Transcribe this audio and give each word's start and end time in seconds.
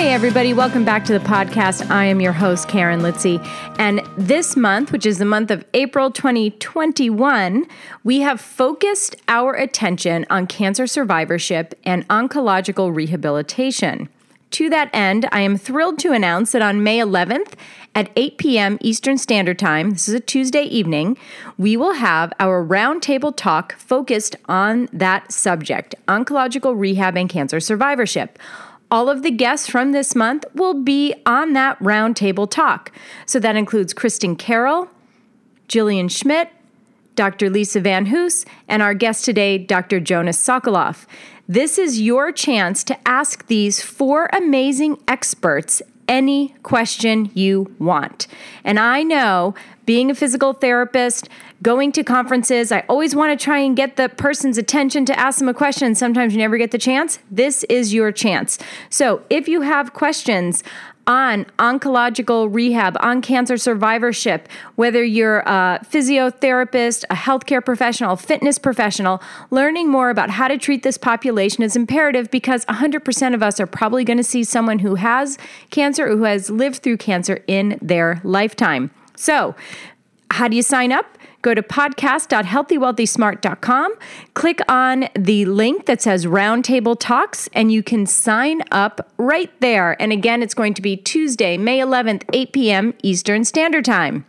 Hey, 0.00 0.14
everybody, 0.14 0.54
welcome 0.54 0.82
back 0.82 1.04
to 1.04 1.12
the 1.12 1.22
podcast. 1.22 1.90
I 1.90 2.06
am 2.06 2.22
your 2.22 2.32
host, 2.32 2.68
Karen 2.68 3.00
Litzy. 3.00 3.38
And 3.78 4.00
this 4.16 4.56
month, 4.56 4.92
which 4.92 5.04
is 5.04 5.18
the 5.18 5.26
month 5.26 5.50
of 5.50 5.62
April 5.74 6.10
2021, 6.10 7.66
we 8.02 8.20
have 8.20 8.40
focused 8.40 9.14
our 9.28 9.52
attention 9.52 10.24
on 10.30 10.46
cancer 10.46 10.86
survivorship 10.86 11.78
and 11.84 12.08
oncological 12.08 12.96
rehabilitation. 12.96 14.08
To 14.52 14.70
that 14.70 14.88
end, 14.94 15.28
I 15.32 15.42
am 15.42 15.58
thrilled 15.58 15.98
to 15.98 16.12
announce 16.12 16.52
that 16.52 16.62
on 16.62 16.82
May 16.82 17.00
11th 17.00 17.52
at 17.94 18.10
8 18.16 18.38
p.m. 18.38 18.78
Eastern 18.80 19.18
Standard 19.18 19.58
Time, 19.58 19.90
this 19.90 20.08
is 20.08 20.14
a 20.14 20.20
Tuesday 20.20 20.62
evening, 20.62 21.18
we 21.58 21.76
will 21.76 21.92
have 21.92 22.32
our 22.40 22.64
roundtable 22.64 23.36
talk 23.36 23.74
focused 23.74 24.34
on 24.46 24.88
that 24.94 25.30
subject 25.30 25.94
oncological 26.08 26.78
rehab 26.78 27.18
and 27.18 27.28
cancer 27.28 27.60
survivorship. 27.60 28.38
All 28.90 29.08
of 29.08 29.22
the 29.22 29.30
guests 29.30 29.68
from 29.68 29.92
this 29.92 30.16
month 30.16 30.44
will 30.54 30.74
be 30.74 31.14
on 31.24 31.52
that 31.52 31.78
roundtable 31.78 32.50
talk. 32.50 32.90
So 33.24 33.38
that 33.38 33.54
includes 33.56 33.92
Kristen 33.92 34.34
Carroll, 34.34 34.88
Jillian 35.68 36.10
Schmidt, 36.10 36.50
Dr. 37.14 37.50
Lisa 37.50 37.80
VanHoose, 37.80 38.46
and 38.66 38.82
our 38.82 38.94
guest 38.94 39.24
today, 39.24 39.58
Dr. 39.58 40.00
Jonas 40.00 40.42
Sokolof. 40.42 41.06
This 41.48 41.78
is 41.78 42.00
your 42.00 42.32
chance 42.32 42.82
to 42.84 43.08
ask 43.08 43.46
these 43.46 43.82
four 43.82 44.28
amazing 44.32 44.98
experts 45.06 45.82
any 46.10 46.54
question 46.64 47.30
you 47.34 47.72
want. 47.78 48.26
And 48.64 48.78
I 48.78 49.04
know 49.04 49.54
being 49.86 50.10
a 50.10 50.14
physical 50.14 50.52
therapist, 50.52 51.28
going 51.62 51.92
to 51.92 52.02
conferences, 52.02 52.72
I 52.72 52.80
always 52.88 53.14
want 53.14 53.38
to 53.38 53.42
try 53.42 53.58
and 53.58 53.76
get 53.76 53.96
the 53.96 54.08
person's 54.08 54.58
attention 54.58 55.04
to 55.06 55.18
ask 55.18 55.38
them 55.38 55.48
a 55.48 55.54
question. 55.54 55.94
Sometimes 55.94 56.32
you 56.32 56.38
never 56.38 56.58
get 56.58 56.72
the 56.72 56.78
chance. 56.78 57.20
This 57.30 57.64
is 57.64 57.94
your 57.94 58.12
chance. 58.12 58.58
So 58.88 59.22
if 59.30 59.46
you 59.46 59.60
have 59.62 59.92
questions, 59.92 60.64
on 61.10 61.44
oncological 61.58 62.46
rehab, 62.54 62.96
on 63.00 63.20
cancer 63.20 63.56
survivorship, 63.56 64.48
whether 64.76 65.02
you're 65.02 65.40
a 65.40 65.80
physiotherapist, 65.82 67.02
a 67.10 67.16
healthcare 67.16 67.62
professional, 67.62 68.14
fitness 68.14 68.60
professional, 68.60 69.20
learning 69.50 69.90
more 69.90 70.10
about 70.10 70.30
how 70.30 70.46
to 70.46 70.56
treat 70.56 70.84
this 70.84 70.96
population 70.96 71.64
is 71.64 71.74
imperative 71.74 72.30
because 72.30 72.64
100% 72.66 73.34
of 73.34 73.42
us 73.42 73.58
are 73.58 73.66
probably 73.66 74.04
going 74.04 74.18
to 74.18 74.24
see 74.24 74.44
someone 74.44 74.78
who 74.78 74.94
has 74.94 75.36
cancer 75.70 76.06
or 76.06 76.16
who 76.16 76.22
has 76.22 76.48
lived 76.48 76.76
through 76.76 76.96
cancer 76.96 77.42
in 77.48 77.76
their 77.82 78.20
lifetime. 78.22 78.92
So, 79.16 79.56
how 80.30 80.46
do 80.46 80.54
you 80.54 80.62
sign 80.62 80.92
up? 80.92 81.18
Go 81.42 81.54
to 81.54 81.62
podcast.healthywealthysmart.com, 81.62 83.94
click 84.34 84.60
on 84.68 85.08
the 85.14 85.44
link 85.46 85.86
that 85.86 86.02
says 86.02 86.26
Roundtable 86.26 86.98
Talks, 86.98 87.48
and 87.52 87.72
you 87.72 87.82
can 87.82 88.06
sign 88.06 88.62
up 88.70 89.10
right 89.16 89.50
there. 89.60 90.00
And 90.00 90.12
again, 90.12 90.42
it's 90.42 90.54
going 90.54 90.74
to 90.74 90.82
be 90.82 90.96
Tuesday, 90.96 91.56
May 91.56 91.78
11th, 91.78 92.24
8 92.32 92.52
p.m. 92.52 92.94
Eastern 93.02 93.44
Standard 93.44 93.84
Time. 93.84 94.26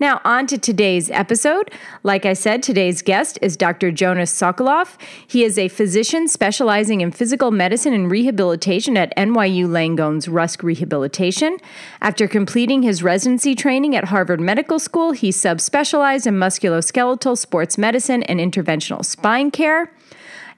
Now, 0.00 0.20
on 0.24 0.46
to 0.48 0.58
today's 0.58 1.10
episode. 1.10 1.70
Like 2.02 2.26
I 2.26 2.32
said, 2.32 2.62
today's 2.62 3.02
guest 3.02 3.38
is 3.40 3.56
Dr. 3.56 3.92
Jonas 3.92 4.32
Sokolof. 4.32 4.96
He 5.26 5.44
is 5.44 5.58
a 5.58 5.68
physician 5.68 6.26
specializing 6.26 7.00
in 7.00 7.12
physical 7.12 7.50
medicine 7.50 7.94
and 7.94 8.10
rehabilitation 8.10 8.96
at 8.96 9.16
NYU 9.16 9.68
Langone's 9.68 10.28
Rusk 10.28 10.62
Rehabilitation. 10.62 11.58
After 12.00 12.26
completing 12.26 12.82
his 12.82 13.02
residency 13.02 13.54
training 13.54 13.94
at 13.94 14.06
Harvard 14.06 14.40
Medical 14.40 14.78
School, 14.78 15.12
he 15.12 15.30
subspecialized 15.30 16.26
in 16.26 16.34
musculoskeletal 16.34 17.38
sports 17.38 17.78
medicine 17.78 18.22
and 18.24 18.40
interventional 18.40 19.04
spine 19.04 19.50
care. 19.50 19.92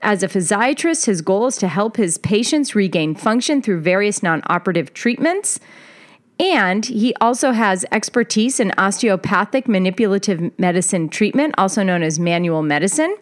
As 0.03 0.23
a 0.23 0.29
physiatrist, 0.29 1.07
his 1.07 1.23
goal 1.23 1.47
is 1.47 1.57
to 1.59 1.69
help 1.69 1.97
his 1.97 2.19
patients 2.19 2.75
regain 2.75 3.15
function 3.15 3.63
through 3.63 3.81
various 3.81 4.23
non 4.23 4.43
operative 4.47 4.95
treatments. 4.95 5.59
And 6.39 6.85
he 6.85 7.15
also 7.21 7.53
has 7.53 7.87
expertise 7.91 8.61
in 8.61 8.73
osteopathic 8.77 9.69
manipulative 9.69 10.59
medicine 10.59 11.09
treatment, 11.09 11.55
also 11.57 11.83
known 11.83 12.03
as 12.03 12.19
manual 12.19 12.63
medicine. 12.63 13.17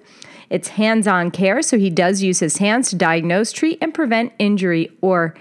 It's 0.50 0.68
hands 0.68 1.06
on 1.06 1.30
care, 1.30 1.62
so 1.62 1.78
he 1.78 1.90
does 1.90 2.22
use 2.22 2.40
his 2.40 2.58
hands 2.58 2.90
to 2.90 2.96
diagnose, 2.96 3.52
treat, 3.52 3.78
and 3.80 3.94
prevent 3.94 4.32
injury 4.38 4.90
or 5.00 5.34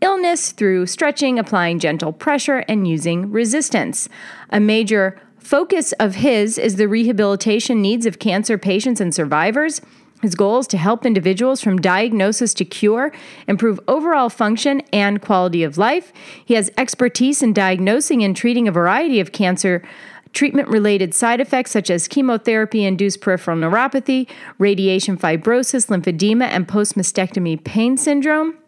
illness 0.00 0.52
through 0.52 0.86
stretching, 0.86 1.38
applying 1.38 1.78
gentle 1.78 2.12
pressure, 2.12 2.64
and 2.68 2.88
using 2.88 3.30
resistance. 3.30 4.08
A 4.50 4.60
major 4.60 5.20
focus 5.38 5.92
of 5.92 6.16
his 6.16 6.58
is 6.58 6.76
the 6.76 6.88
rehabilitation 6.88 7.80
needs 7.80 8.06
of 8.06 8.18
cancer 8.18 8.58
patients 8.58 9.00
and 9.00 9.14
survivors. 9.14 9.80
His 10.22 10.34
goal 10.34 10.58
is 10.58 10.66
to 10.68 10.76
help 10.76 11.06
individuals 11.06 11.60
from 11.60 11.80
diagnosis 11.80 12.52
to 12.54 12.64
cure, 12.64 13.12
improve 13.48 13.80
overall 13.88 14.28
function 14.28 14.82
and 14.92 15.22
quality 15.22 15.62
of 15.62 15.78
life. 15.78 16.12
He 16.44 16.54
has 16.54 16.70
expertise 16.76 17.42
in 17.42 17.52
diagnosing 17.52 18.22
and 18.22 18.36
treating 18.36 18.68
a 18.68 18.72
variety 18.72 19.20
of 19.20 19.32
cancer 19.32 19.82
treatment 20.32 20.68
related 20.68 21.14
side 21.14 21.40
effects 21.40 21.72
such 21.72 21.90
as 21.90 22.06
chemotherapy 22.06 22.84
induced 22.84 23.20
peripheral 23.20 23.56
neuropathy, 23.56 24.28
radiation 24.58 25.16
fibrosis, 25.16 25.88
lymphedema, 25.88 26.44
and 26.44 26.68
post 26.68 26.96
mastectomy 26.96 27.62
pain 27.62 27.96
syndrome. 27.96 28.59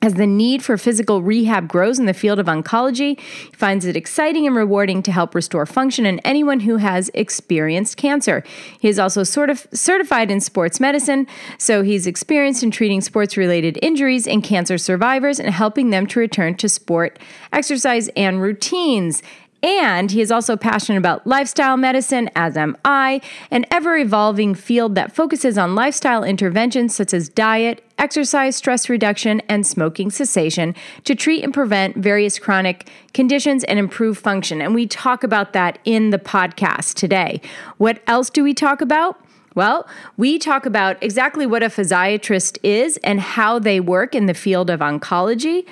As 0.00 0.14
the 0.14 0.28
need 0.28 0.62
for 0.62 0.78
physical 0.78 1.22
rehab 1.22 1.66
grows 1.66 1.98
in 1.98 2.06
the 2.06 2.14
field 2.14 2.38
of 2.38 2.46
oncology, 2.46 3.18
he 3.18 3.56
finds 3.56 3.84
it 3.84 3.96
exciting 3.96 4.46
and 4.46 4.54
rewarding 4.54 5.02
to 5.02 5.10
help 5.10 5.34
restore 5.34 5.66
function 5.66 6.06
in 6.06 6.20
anyone 6.20 6.60
who 6.60 6.76
has 6.76 7.10
experienced 7.14 7.96
cancer. 7.96 8.44
He 8.78 8.88
is 8.88 9.00
also 9.00 9.24
sort 9.24 9.50
of 9.50 9.66
certified 9.72 10.30
in 10.30 10.40
sports 10.40 10.78
medicine, 10.78 11.26
so 11.58 11.82
he's 11.82 12.06
experienced 12.06 12.62
in 12.62 12.70
treating 12.70 13.00
sports 13.00 13.36
related 13.36 13.76
injuries 13.82 14.28
in 14.28 14.40
cancer 14.40 14.78
survivors 14.78 15.40
and 15.40 15.52
helping 15.52 15.90
them 15.90 16.06
to 16.06 16.20
return 16.20 16.54
to 16.56 16.68
sport, 16.68 17.18
exercise, 17.52 18.08
and 18.16 18.40
routines. 18.40 19.20
And 19.62 20.12
he 20.12 20.20
is 20.20 20.30
also 20.30 20.56
passionate 20.56 20.98
about 20.98 21.26
lifestyle 21.26 21.76
medicine, 21.76 22.30
as 22.36 22.56
am 22.56 22.76
I, 22.84 23.20
an 23.50 23.66
ever 23.72 23.96
evolving 23.96 24.54
field 24.54 24.94
that 24.94 25.12
focuses 25.12 25.58
on 25.58 25.74
lifestyle 25.74 26.22
interventions 26.22 26.94
such 26.94 27.12
as 27.12 27.28
diet, 27.28 27.84
exercise, 27.98 28.54
stress 28.54 28.88
reduction, 28.88 29.40
and 29.48 29.66
smoking 29.66 30.10
cessation 30.10 30.76
to 31.02 31.16
treat 31.16 31.42
and 31.42 31.52
prevent 31.52 31.96
various 31.96 32.38
chronic 32.38 32.88
conditions 33.14 33.64
and 33.64 33.80
improve 33.80 34.16
function. 34.16 34.62
And 34.62 34.76
we 34.76 34.86
talk 34.86 35.24
about 35.24 35.52
that 35.54 35.80
in 35.84 36.10
the 36.10 36.18
podcast 36.18 36.94
today. 36.94 37.40
What 37.78 38.00
else 38.06 38.30
do 38.30 38.44
we 38.44 38.54
talk 38.54 38.80
about? 38.80 39.20
Well, 39.56 39.88
we 40.16 40.38
talk 40.38 40.66
about 40.66 41.02
exactly 41.02 41.44
what 41.44 41.64
a 41.64 41.66
physiatrist 41.66 42.58
is 42.62 42.96
and 42.98 43.18
how 43.18 43.58
they 43.58 43.80
work 43.80 44.14
in 44.14 44.26
the 44.26 44.34
field 44.34 44.70
of 44.70 44.78
oncology. 44.78 45.66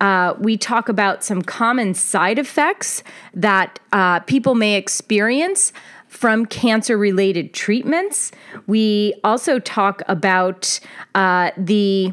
Uh, 0.00 0.34
we 0.38 0.56
talk 0.56 0.88
about 0.88 1.22
some 1.22 1.42
common 1.42 1.94
side 1.94 2.38
effects 2.38 3.02
that 3.34 3.78
uh, 3.92 4.20
people 4.20 4.54
may 4.54 4.76
experience 4.76 5.72
from 6.08 6.44
cancer 6.46 6.98
related 6.98 7.54
treatments. 7.54 8.32
We 8.66 9.14
also 9.22 9.58
talk 9.58 10.02
about 10.08 10.80
uh, 11.14 11.50
the 11.56 12.12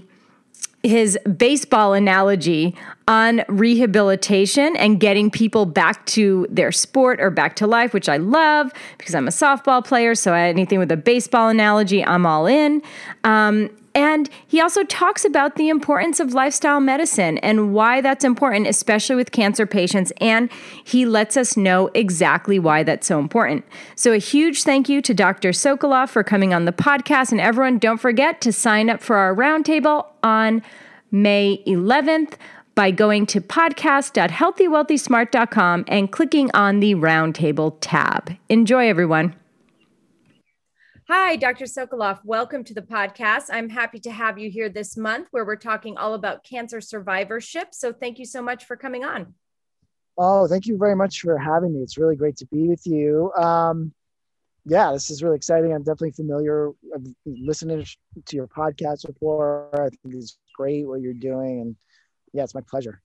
his 0.84 1.18
baseball 1.38 1.94
analogy 1.94 2.76
on 3.08 3.44
rehabilitation 3.48 4.76
and 4.76 5.00
getting 5.00 5.32
people 5.32 5.66
back 5.66 6.06
to 6.08 6.46
their 6.50 6.72
sport 6.72 7.22
or 7.22 7.30
back 7.30 7.56
to 7.56 7.66
life, 7.66 7.94
which 7.94 8.10
I 8.10 8.18
love 8.18 8.72
because 8.98 9.16
I'm 9.16 9.28
a 9.28 9.32
softball 9.32 9.84
player. 9.84 10.14
So 10.14 10.34
anything 10.34 10.80
with 10.80 10.92
a 10.92 10.98
baseball 10.98 11.48
analogy, 11.48 12.04
I'm 12.04 12.26
all 12.26 12.46
in. 12.46 12.82
Um, 13.24 13.70
and 13.98 14.30
he 14.46 14.62
also 14.62 14.84
talks 14.84 15.26
about 15.26 15.56
the 15.56 15.70
importance 15.70 16.20
of 16.20 16.32
lifestyle 16.32 16.80
medicine 16.80 17.40
and 17.40 17.74
why 17.74 18.00
that's 18.00 18.24
important, 18.24 18.68
especially 18.68 19.16
with 19.16 19.32
cancer 19.32 19.66
patients. 19.66 20.12
And 20.22 20.52
he 20.84 21.08
lets 21.08 21.36
us 21.36 21.58
know 21.58 21.90
exactly 21.96 22.60
why 22.60 22.84
that's 22.84 23.08
so 23.08 23.18
important. 23.18 23.66
So, 23.96 24.14
a 24.14 24.18
huge 24.18 24.62
thank 24.62 24.88
you 24.88 25.02
to 25.02 25.16
Dr. 25.16 25.50
Sokolof 25.50 26.10
for 26.10 26.24
coming 26.24 26.54
on 26.54 26.66
the 26.66 26.72
podcast. 26.72 27.32
And 27.32 27.42
everyone, 27.42 27.80
don't 27.80 27.98
forget 27.98 28.40
to 28.42 28.54
sign 28.54 28.92
up 28.92 29.02
for 29.02 29.16
our 29.16 29.34
roundtable 29.34 30.06
on 30.22 30.62
May 31.10 31.64
11th 31.66 32.34
by 32.78 32.92
going 32.92 33.26
to 33.26 33.42
podcast.healthywealthysmart.com 33.42 35.86
and 35.88 36.12
clicking 36.12 36.52
on 36.54 36.80
the 36.80 36.94
roundtable 36.94 37.76
tab. 37.82 38.38
Enjoy, 38.50 38.88
everyone. 38.88 39.34
Hi, 41.08 41.38
Dr. 41.38 41.66
Sokolof. 41.66 42.20
Welcome 42.24 42.64
to 42.66 42.76
the 42.76 42.84
podcast. 42.84 43.46
I'm 43.50 43.70
happy 43.70 43.98
to 44.02 44.12
have 44.12 44.38
you 44.38 44.52
here 44.52 44.70
this 44.70 44.96
month 44.96 45.30
where 45.32 45.44
we're 45.44 45.56
talking 45.56 45.98
all 45.98 46.14
about 46.14 46.44
cancer 46.44 46.80
survivorship. 46.80 47.70
So, 47.72 47.92
thank 47.92 48.20
you 48.20 48.26
so 48.26 48.44
much 48.44 48.66
for 48.66 48.78
coming 48.78 49.04
on. 49.04 49.34
Oh, 50.20 50.48
thank 50.48 50.68
you 50.68 50.78
very 50.78 50.96
much 50.96 51.22
for 51.22 51.40
having 51.40 51.74
me. 51.74 51.82
It's 51.82 51.98
really 51.98 52.16
great 52.16 52.38
to 52.38 52.46
be 52.46 52.68
with 52.68 52.86
you. 52.86 53.34
Um, 53.34 53.92
yeah, 54.66 54.92
this 54.92 55.10
is 55.10 55.24
really 55.24 55.38
exciting. 55.38 55.74
I'm 55.74 55.82
definitely 55.82 56.12
familiar. 56.12 56.70
I've 56.94 57.08
listening 57.26 57.84
to 58.26 58.36
your 58.36 58.48
podcast 58.48 59.08
before. 59.08 59.70
I 59.74 59.90
think 59.90 60.14
it's 60.14 60.38
great 60.56 60.88
what 60.88 61.02
you're 61.02 61.14
doing, 61.14 61.62
and 61.62 61.76
yeah, 62.38 62.44
it's 62.44 62.56
my 62.56 62.62
pleasure. 62.62 63.02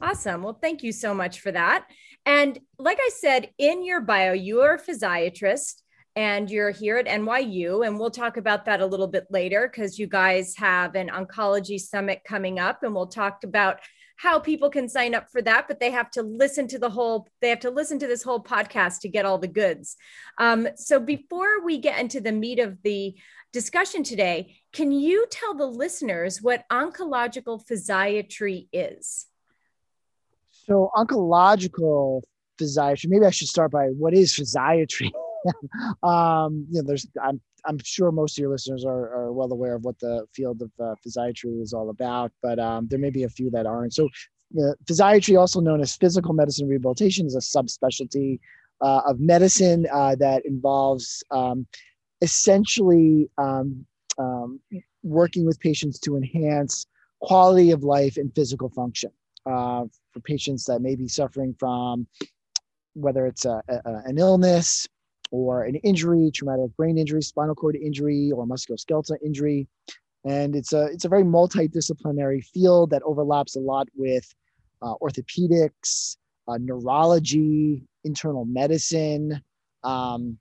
Awesome. 0.00 0.42
Well, 0.42 0.58
thank 0.60 0.82
you 0.82 0.92
so 0.92 1.14
much 1.14 1.40
for 1.40 1.52
that. 1.52 1.86
And 2.26 2.58
like 2.78 2.98
I 3.00 3.10
said 3.14 3.50
in 3.58 3.84
your 3.84 4.00
bio, 4.00 4.32
you 4.32 4.60
are 4.60 4.74
a 4.74 4.80
physiatrist 4.80 5.82
and 6.14 6.50
you're 6.50 6.70
here 6.70 6.98
at 6.98 7.06
NYU. 7.06 7.86
And 7.86 7.98
we'll 7.98 8.10
talk 8.10 8.36
about 8.36 8.64
that 8.66 8.80
a 8.80 8.86
little 8.86 9.06
bit 9.06 9.26
later 9.30 9.68
because 9.68 9.98
you 9.98 10.06
guys 10.06 10.56
have 10.56 10.94
an 10.94 11.08
oncology 11.08 11.80
summit 11.80 12.22
coming 12.26 12.58
up, 12.58 12.82
and 12.82 12.94
we'll 12.94 13.06
talk 13.06 13.44
about 13.44 13.80
how 14.16 14.38
people 14.38 14.70
can 14.70 14.88
sign 14.88 15.14
up 15.14 15.28
for 15.32 15.42
that, 15.42 15.66
but 15.66 15.80
they 15.80 15.90
have 15.90 16.10
to 16.10 16.22
listen 16.22 16.68
to 16.68 16.78
the 16.78 16.90
whole, 16.90 17.26
they 17.40 17.48
have 17.48 17.58
to 17.60 17.70
listen 17.70 17.98
to 17.98 18.06
this 18.06 18.22
whole 18.22 18.40
podcast 18.40 19.00
to 19.00 19.08
get 19.08 19.24
all 19.24 19.38
the 19.38 19.48
goods. 19.48 19.96
Um, 20.38 20.68
so 20.76 21.00
before 21.00 21.64
we 21.64 21.78
get 21.78 21.98
into 21.98 22.20
the 22.20 22.30
meat 22.30 22.60
of 22.60 22.80
the 22.84 23.16
discussion 23.52 24.04
today, 24.04 24.58
can 24.72 24.90
you 24.90 25.26
tell 25.30 25.54
the 25.54 25.66
listeners 25.66 26.40
what 26.40 26.64
oncological 26.70 27.64
physiatry 27.64 28.68
is? 28.72 29.26
So, 30.50 30.90
oncological 30.96 32.22
physiatry, 32.58 33.08
maybe 33.08 33.26
I 33.26 33.30
should 33.30 33.48
start 33.48 33.70
by 33.70 33.88
what 33.88 34.14
is 34.14 34.32
physiatry? 34.34 35.10
um, 36.02 36.66
you 36.70 36.80
know, 36.80 36.86
there's, 36.86 37.06
I'm, 37.22 37.40
I'm 37.66 37.78
sure 37.84 38.10
most 38.12 38.38
of 38.38 38.42
your 38.42 38.50
listeners 38.50 38.84
are, 38.84 39.14
are 39.14 39.32
well 39.32 39.52
aware 39.52 39.74
of 39.74 39.84
what 39.84 39.98
the 39.98 40.26
field 40.34 40.62
of 40.62 40.70
uh, 40.80 40.94
physiatry 41.06 41.60
is 41.60 41.72
all 41.72 41.90
about, 41.90 42.32
but 42.42 42.58
um, 42.58 42.86
there 42.88 42.98
may 42.98 43.10
be 43.10 43.24
a 43.24 43.28
few 43.28 43.50
that 43.50 43.66
aren't. 43.66 43.94
So, 43.94 44.08
uh, 44.58 44.72
physiatry, 44.84 45.38
also 45.38 45.60
known 45.60 45.80
as 45.80 45.96
physical 45.96 46.32
medicine 46.32 46.68
rehabilitation, 46.68 47.26
is 47.26 47.34
a 47.34 47.38
subspecialty 47.38 48.38
uh, 48.80 49.02
of 49.06 49.20
medicine 49.20 49.86
uh, 49.92 50.14
that 50.16 50.44
involves 50.46 51.22
um, 51.30 51.66
essentially 52.20 53.28
um, 53.38 53.86
um, 54.18 54.60
working 55.02 55.44
with 55.44 55.58
patients 55.60 55.98
to 56.00 56.16
enhance 56.16 56.86
quality 57.20 57.70
of 57.70 57.82
life 57.82 58.16
and 58.16 58.34
physical 58.34 58.68
function 58.68 59.10
uh, 59.46 59.84
for 60.12 60.20
patients 60.20 60.64
that 60.64 60.80
may 60.80 60.94
be 60.94 61.08
suffering 61.08 61.54
from 61.58 62.06
whether 62.94 63.26
it's 63.26 63.44
a, 63.44 63.62
a, 63.68 63.80
an 64.04 64.18
illness 64.18 64.86
or 65.30 65.64
an 65.64 65.76
injury, 65.76 66.30
traumatic 66.34 66.76
brain 66.76 66.98
injury, 66.98 67.22
spinal 67.22 67.54
cord 67.54 67.74
injury, 67.76 68.30
or 68.32 68.46
musculoskeletal 68.46 69.16
injury. 69.24 69.66
And 70.24 70.54
it's 70.54 70.72
a 70.72 70.84
it's 70.86 71.04
a 71.04 71.08
very 71.08 71.24
multidisciplinary 71.24 72.44
field 72.44 72.90
that 72.90 73.02
overlaps 73.02 73.56
a 73.56 73.60
lot 73.60 73.88
with 73.94 74.32
uh, 74.82 74.94
orthopedics, 75.02 76.16
uh, 76.46 76.58
neurology, 76.60 77.82
internal 78.04 78.44
medicine, 78.44 79.42
um, 79.84 80.38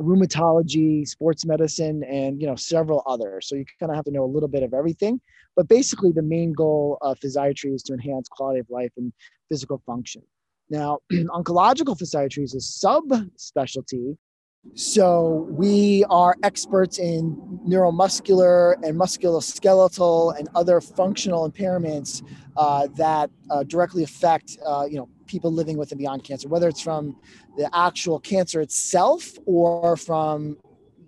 rheumatology, 0.00 1.06
sports 1.06 1.44
medicine, 1.44 2.02
and 2.04 2.40
you 2.40 2.46
know 2.46 2.56
several 2.56 3.02
others. 3.06 3.48
So 3.48 3.56
you 3.56 3.64
kind 3.78 3.90
of 3.90 3.96
have 3.96 4.04
to 4.06 4.10
know 4.10 4.24
a 4.24 4.32
little 4.32 4.48
bit 4.48 4.62
of 4.62 4.74
everything. 4.74 5.20
But 5.56 5.68
basically, 5.68 6.12
the 6.12 6.22
main 6.22 6.52
goal 6.52 6.98
of 7.02 7.18
physiatry 7.18 7.74
is 7.74 7.82
to 7.84 7.92
enhance 7.92 8.28
quality 8.28 8.60
of 8.60 8.70
life 8.70 8.92
and 8.96 9.12
physical 9.48 9.82
function. 9.86 10.22
Now, 10.70 11.00
oncological 11.12 11.98
physiatry 11.98 12.44
is 12.44 12.54
a 12.54 12.58
subspecialty. 12.58 14.16
So 14.74 15.48
we 15.50 16.04
are 16.10 16.36
experts 16.42 16.98
in 16.98 17.34
neuromuscular 17.66 18.74
and 18.82 18.98
musculoskeletal 18.98 20.38
and 20.38 20.48
other 20.54 20.82
functional 20.82 21.50
impairments 21.50 22.22
uh, 22.58 22.88
that 22.96 23.30
uh, 23.50 23.62
directly 23.62 24.02
affect, 24.02 24.58
uh, 24.66 24.86
you 24.88 24.98
know, 24.98 25.08
people 25.30 25.52
living 25.52 25.78
with 25.78 25.92
and 25.92 25.98
beyond 25.98 26.24
cancer, 26.24 26.48
whether 26.48 26.68
it's 26.68 26.80
from 26.80 27.16
the 27.56 27.70
actual 27.72 28.18
cancer 28.18 28.60
itself 28.60 29.38
or 29.46 29.96
from 29.96 30.58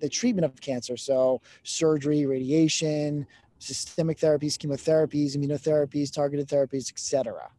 the 0.01 0.09
treatment 0.09 0.45
of 0.45 0.61
cancer. 0.61 0.97
So 0.97 1.41
surgery, 1.65 2.25
radiation, 2.25 3.27
systemic 3.59 4.19
therapies, 4.19 4.57
chemotherapies, 4.57 5.37
immunotherapies, 5.37 6.13
targeted 6.13 6.49
therapies, 6.49 6.91
etc. 6.91 7.51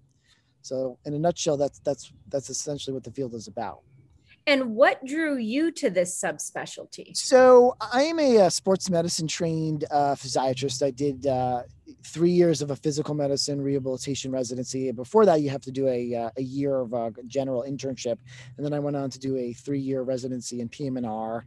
So 0.62 0.98
in 1.06 1.14
a 1.14 1.20
nutshell, 1.20 1.58
that's 1.58 1.80
that's 1.80 2.14
that's 2.30 2.50
essentially 2.50 2.94
what 2.94 3.04
the 3.04 3.12
field 3.12 3.34
is 3.34 3.48
about. 3.48 3.82
And 4.46 4.76
what 4.76 5.06
drew 5.06 5.38
you 5.38 5.72
to 5.72 5.90
this 5.90 6.22
subspecialty? 6.22 7.16
So 7.16 7.76
I 7.80 8.04
am 8.04 8.20
a, 8.20 8.38
a 8.38 8.52
sports 8.52 8.90
medicine 8.90 9.28
trained 9.28 9.86
uh, 9.90 10.16
physiatrist. 10.16 10.86
I 10.86 10.92
did 10.92 11.28
uh, 11.28 11.64
three 12.04 12.32
years 12.32 12.62
of 12.62 12.72
a 12.72 12.76
physical 12.76 13.16
medicine 13.16 13.62
rehabilitation 13.62 14.32
residency. 14.32 14.92
Before 14.92 15.26
that, 15.26 15.42
you 15.42 15.50
have 15.50 15.62
to 15.62 15.72
do 15.72 15.88
a, 15.88 16.16
uh, 16.16 16.30
a 16.38 16.42
year 16.42 16.80
of 16.80 16.94
a 16.94 17.12
general 17.28 17.64
internship, 17.68 18.18
and 18.58 18.66
then 18.66 18.74
I 18.74 18.80
went 18.80 18.96
on 18.96 19.10
to 19.10 19.20
do 19.20 19.38
a 19.38 19.54
three 19.54 19.80
year 19.80 20.02
residency 20.02 20.62
in 20.62 20.70
PM&R. 20.70 21.46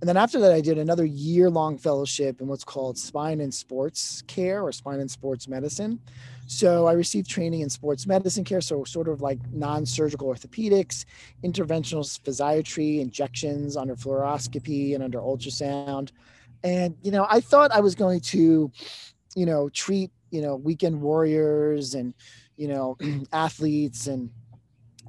And 0.00 0.08
then 0.08 0.16
after 0.16 0.38
that, 0.40 0.52
I 0.52 0.60
did 0.60 0.76
another 0.76 1.06
year 1.06 1.48
long 1.48 1.78
fellowship 1.78 2.40
in 2.40 2.46
what's 2.46 2.64
called 2.64 2.98
spine 2.98 3.40
and 3.40 3.54
sports 3.54 4.22
care 4.26 4.62
or 4.62 4.70
spine 4.72 5.00
and 5.00 5.10
sports 5.10 5.48
medicine. 5.48 6.00
So 6.46 6.86
I 6.86 6.92
received 6.92 7.28
training 7.28 7.62
in 7.62 7.70
sports 7.70 8.06
medicine 8.06 8.44
care, 8.44 8.60
so 8.60 8.84
sort 8.84 9.08
of 9.08 9.22
like 9.22 9.38
non-surgical 9.50 10.28
orthopedics, 10.28 11.06
interventional 11.42 12.04
physiatry, 12.20 13.00
injections 13.00 13.78
under 13.78 13.96
fluoroscopy 13.96 14.94
and 14.94 15.02
under 15.02 15.20
ultrasound. 15.20 16.10
And 16.62 16.96
you 17.02 17.10
know, 17.10 17.26
I 17.30 17.40
thought 17.40 17.72
I 17.72 17.80
was 17.80 17.94
going 17.94 18.20
to, 18.20 18.70
you 19.34 19.46
know, 19.46 19.68
treat, 19.68 20.10
you 20.30 20.42
know, 20.42 20.56
weekend 20.56 21.00
warriors 21.00 21.94
and, 21.94 22.14
you 22.56 22.68
know, 22.68 22.96
athletes 23.32 24.06
and 24.06 24.30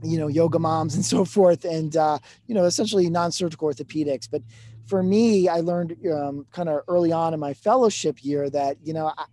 you 0.03 0.17
know, 0.17 0.27
yoga 0.27 0.59
moms 0.59 0.95
and 0.95 1.05
so 1.13 1.25
forth, 1.25 1.65
and 1.65 1.95
uh, 1.95 2.19
you 2.47 2.55
know, 2.55 2.65
essentially 2.65 3.09
non-surgical 3.09 3.67
orthopedics. 3.67 4.27
But 4.29 4.41
for 4.87 5.01
me, 5.01 5.47
I 5.47 5.61
learned 5.61 5.95
um, 6.11 6.45
kind 6.51 6.69
of 6.69 6.81
early 6.87 7.11
on 7.11 7.33
in 7.33 7.39
my 7.39 7.53
fellowship 7.53 8.23
year 8.23 8.49
that 8.49 8.77
you 8.83 8.93
know 8.93 9.11
I, 9.17 9.25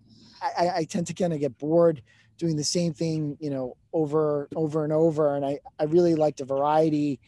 I, 0.57 0.69
I 0.77 0.83
tend 0.85 1.07
to 1.07 1.13
kind 1.13 1.33
of 1.33 1.39
get 1.39 1.57
bored 1.57 2.01
doing 2.37 2.55
the 2.55 2.63
same 2.63 2.93
thing, 2.93 3.37
you 3.39 3.49
know, 3.49 3.77
over 3.93 4.47
over 4.55 4.83
and 4.83 4.93
over, 4.93 5.35
and 5.35 5.45
I 5.45 5.59
I 5.79 5.83
really 5.85 6.15
liked 6.15 6.41
a 6.41 6.45
variety. 6.45 7.19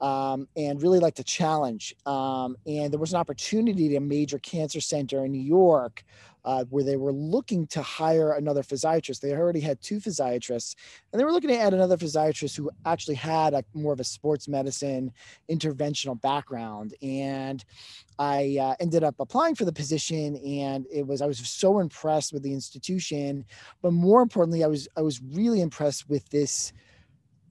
Um, 0.00 0.48
and 0.56 0.82
really 0.82 0.98
like 0.98 1.14
to 1.14 1.24
challenge. 1.24 1.94
Um, 2.04 2.56
and 2.66 2.92
there 2.92 3.00
was 3.00 3.12
an 3.12 3.20
opportunity 3.20 3.94
at 3.94 3.98
a 3.98 4.04
major 4.04 4.38
cancer 4.38 4.80
center 4.80 5.24
in 5.24 5.32
New 5.32 5.40
York 5.40 6.04
uh, 6.44 6.64
where 6.70 6.84
they 6.84 6.96
were 6.96 7.12
looking 7.12 7.66
to 7.68 7.82
hire 7.82 8.32
another 8.32 8.62
physiatrist. 8.62 9.20
They 9.20 9.32
already 9.32 9.60
had 9.60 9.80
two 9.80 9.98
physiatrists, 9.98 10.74
and 11.12 11.18
they 11.18 11.24
were 11.24 11.32
looking 11.32 11.50
to 11.50 11.58
add 11.58 11.72
another 11.72 11.96
physiatrist 11.96 12.56
who 12.56 12.70
actually 12.84 13.14
had 13.14 13.54
a 13.54 13.64
more 13.72 13.92
of 13.92 14.00
a 14.00 14.04
sports 14.04 14.46
medicine 14.46 15.10
interventional 15.50 16.20
background. 16.20 16.94
And 17.02 17.64
I 18.18 18.58
uh, 18.60 18.74
ended 18.78 19.04
up 19.04 19.14
applying 19.18 19.54
for 19.54 19.64
the 19.64 19.72
position, 19.72 20.36
and 20.36 20.86
it 20.92 21.06
was 21.06 21.22
I 21.22 21.26
was 21.26 21.38
so 21.38 21.78
impressed 21.78 22.32
with 22.32 22.42
the 22.42 22.52
institution, 22.52 23.44
but 23.80 23.92
more 23.92 24.20
importantly, 24.20 24.64
I 24.64 24.68
was 24.68 24.86
I 24.96 25.00
was 25.00 25.22
really 25.22 25.62
impressed 25.62 26.10
with 26.10 26.28
this 26.28 26.72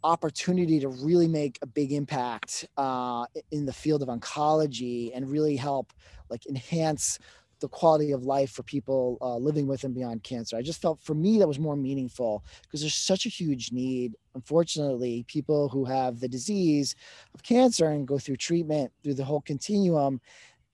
opportunity 0.04 0.80
to 0.80 0.90
really 0.90 1.28
make 1.28 1.58
a 1.62 1.66
big 1.66 1.92
impact 1.92 2.66
uh, 2.78 3.26
in 3.52 3.66
the 3.66 3.74
field 3.74 4.02
of 4.02 4.10
oncology 4.10 5.12
and 5.14 5.30
really 5.30 5.56
help 5.56 5.94
like 6.30 6.46
enhance 6.46 7.20
the 7.64 7.70
quality 7.70 8.12
of 8.12 8.26
life 8.26 8.52
for 8.52 8.64
people 8.64 9.18
uh, 9.22 9.38
living 9.38 9.68
with 9.68 9.86
and 9.86 9.96
beyond 9.96 10.22
cancer. 10.22 10.58
I 10.58 10.62
just 10.62 10.82
felt 10.82 11.00
for 11.02 11.14
me 11.14 11.40
that 11.40 11.48
was 11.48 11.60
more 11.60 11.78
meaningful 11.78 12.44
because 12.64 12.82
there's 12.82 12.94
such 12.94 13.26
a 13.26 13.30
huge 13.30 13.72
need. 13.72 14.16
Unfortunately, 14.36 15.24
people 15.30 15.70
who 15.70 15.86
have 15.86 16.20
the 16.20 16.28
disease 16.28 16.94
of 17.34 17.42
cancer 17.42 17.88
and 17.88 18.06
go 18.06 18.20
through 18.20 18.36
treatment 18.36 18.92
through 19.02 19.14
the 19.14 19.24
whole 19.24 19.40
continuum, 19.40 20.20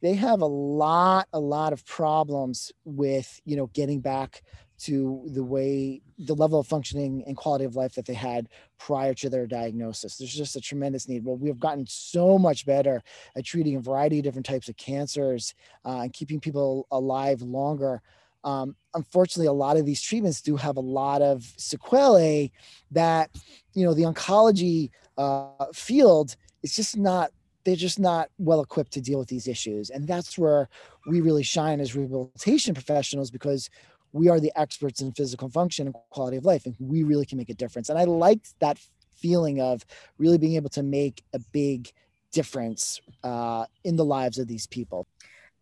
they 0.02 0.16
have 0.16 0.42
a 0.42 0.46
lot, 0.48 1.28
a 1.32 1.40
lot 1.40 1.74
of 1.74 1.86
problems 1.86 2.72
with, 2.86 3.40
you 3.46 3.56
know, 3.56 3.68
getting 3.68 4.00
back 4.00 4.42
to 4.80 5.24
the 5.34 5.44
way 5.44 6.02
the 6.18 6.36
level 6.36 6.60
of 6.60 6.68
functioning 6.68 7.24
and 7.28 7.36
quality 7.36 7.66
of 7.66 7.76
life 7.76 7.96
that 7.96 8.06
they 8.06 8.14
had 8.14 8.48
prior 8.78 9.14
to 9.14 9.30
their 9.30 9.46
diagnosis. 9.46 10.18
There's 10.18 10.34
just 10.34 10.56
a 10.56 10.62
tremendous 10.62 11.08
need. 11.08 11.26
Well, 11.26 11.38
we 11.38 11.50
have 11.50 11.60
gotten 11.60 11.86
so 11.88 12.38
much 12.38 12.66
better 12.66 13.04
at 13.36 13.46
treating 13.46 13.76
a 13.76 13.82
variety 13.82 14.20
of 14.20 14.24
different 14.24 14.46
types 14.46 14.70
of 14.70 14.78
cancers 14.78 15.54
uh, 15.86 16.02
and 16.02 16.14
keeping 16.14 16.40
people 16.40 16.88
alive 16.92 17.42
longer. 17.42 18.02
Um, 18.44 18.76
unfortunately, 18.94 19.48
a 19.48 19.54
lot 19.54 19.76
of 19.76 19.86
these 19.86 20.02
treatments 20.02 20.42
do 20.42 20.56
have 20.56 20.78
a 20.78 20.82
lot 20.82 21.22
of 21.22 21.44
sequelae 21.58 22.52
that, 22.92 23.32
you 23.74 23.86
know, 23.86 23.94
the 23.94 24.04
oncology 24.04 24.92
uh, 25.18 25.66
field 25.74 26.36
is 26.64 26.76
just 26.76 26.98
not 26.98 27.32
they're 27.66 27.76
just 27.76 28.00
not 28.00 28.30
well 28.38 28.62
equipped 28.62 28.94
to 28.94 29.02
deal 29.02 29.20
with 29.20 29.28
these 29.28 29.48
issues. 29.48 29.90
And 29.90 30.08
that's 30.08 30.38
where 30.38 30.70
we 31.06 31.22
really 31.22 31.44
shine 31.44 31.80
as 31.80 31.96
rehabilitation 31.96 32.74
professionals 32.74 33.30
because 33.30 33.70
we 34.12 34.30
are 34.30 34.40
the 34.40 34.52
experts 34.56 35.02
in 35.02 35.12
physical 35.12 35.50
function 35.50 35.88
and 35.88 35.96
quality 36.10 36.38
of 36.38 36.46
life 36.46 36.66
and 36.66 36.76
we 36.80 37.04
really 37.04 37.26
can 37.26 37.38
make 37.38 37.50
a 37.50 37.54
difference 37.54 37.90
and 37.90 38.00
i 38.00 38.04
liked 38.04 38.54
that 38.60 38.78
feeling 39.20 39.62
of 39.62 39.86
really 40.18 40.38
being 40.38 40.56
able 40.56 40.70
to 40.70 40.84
make 40.84 41.24
a 41.34 41.40
big 41.52 41.92
difference 42.32 43.02
uh, 43.24 43.66
in 43.84 43.96
the 43.96 44.06
lives 44.06 44.38
of 44.38 44.48
these 44.48 44.68
people. 44.68 45.08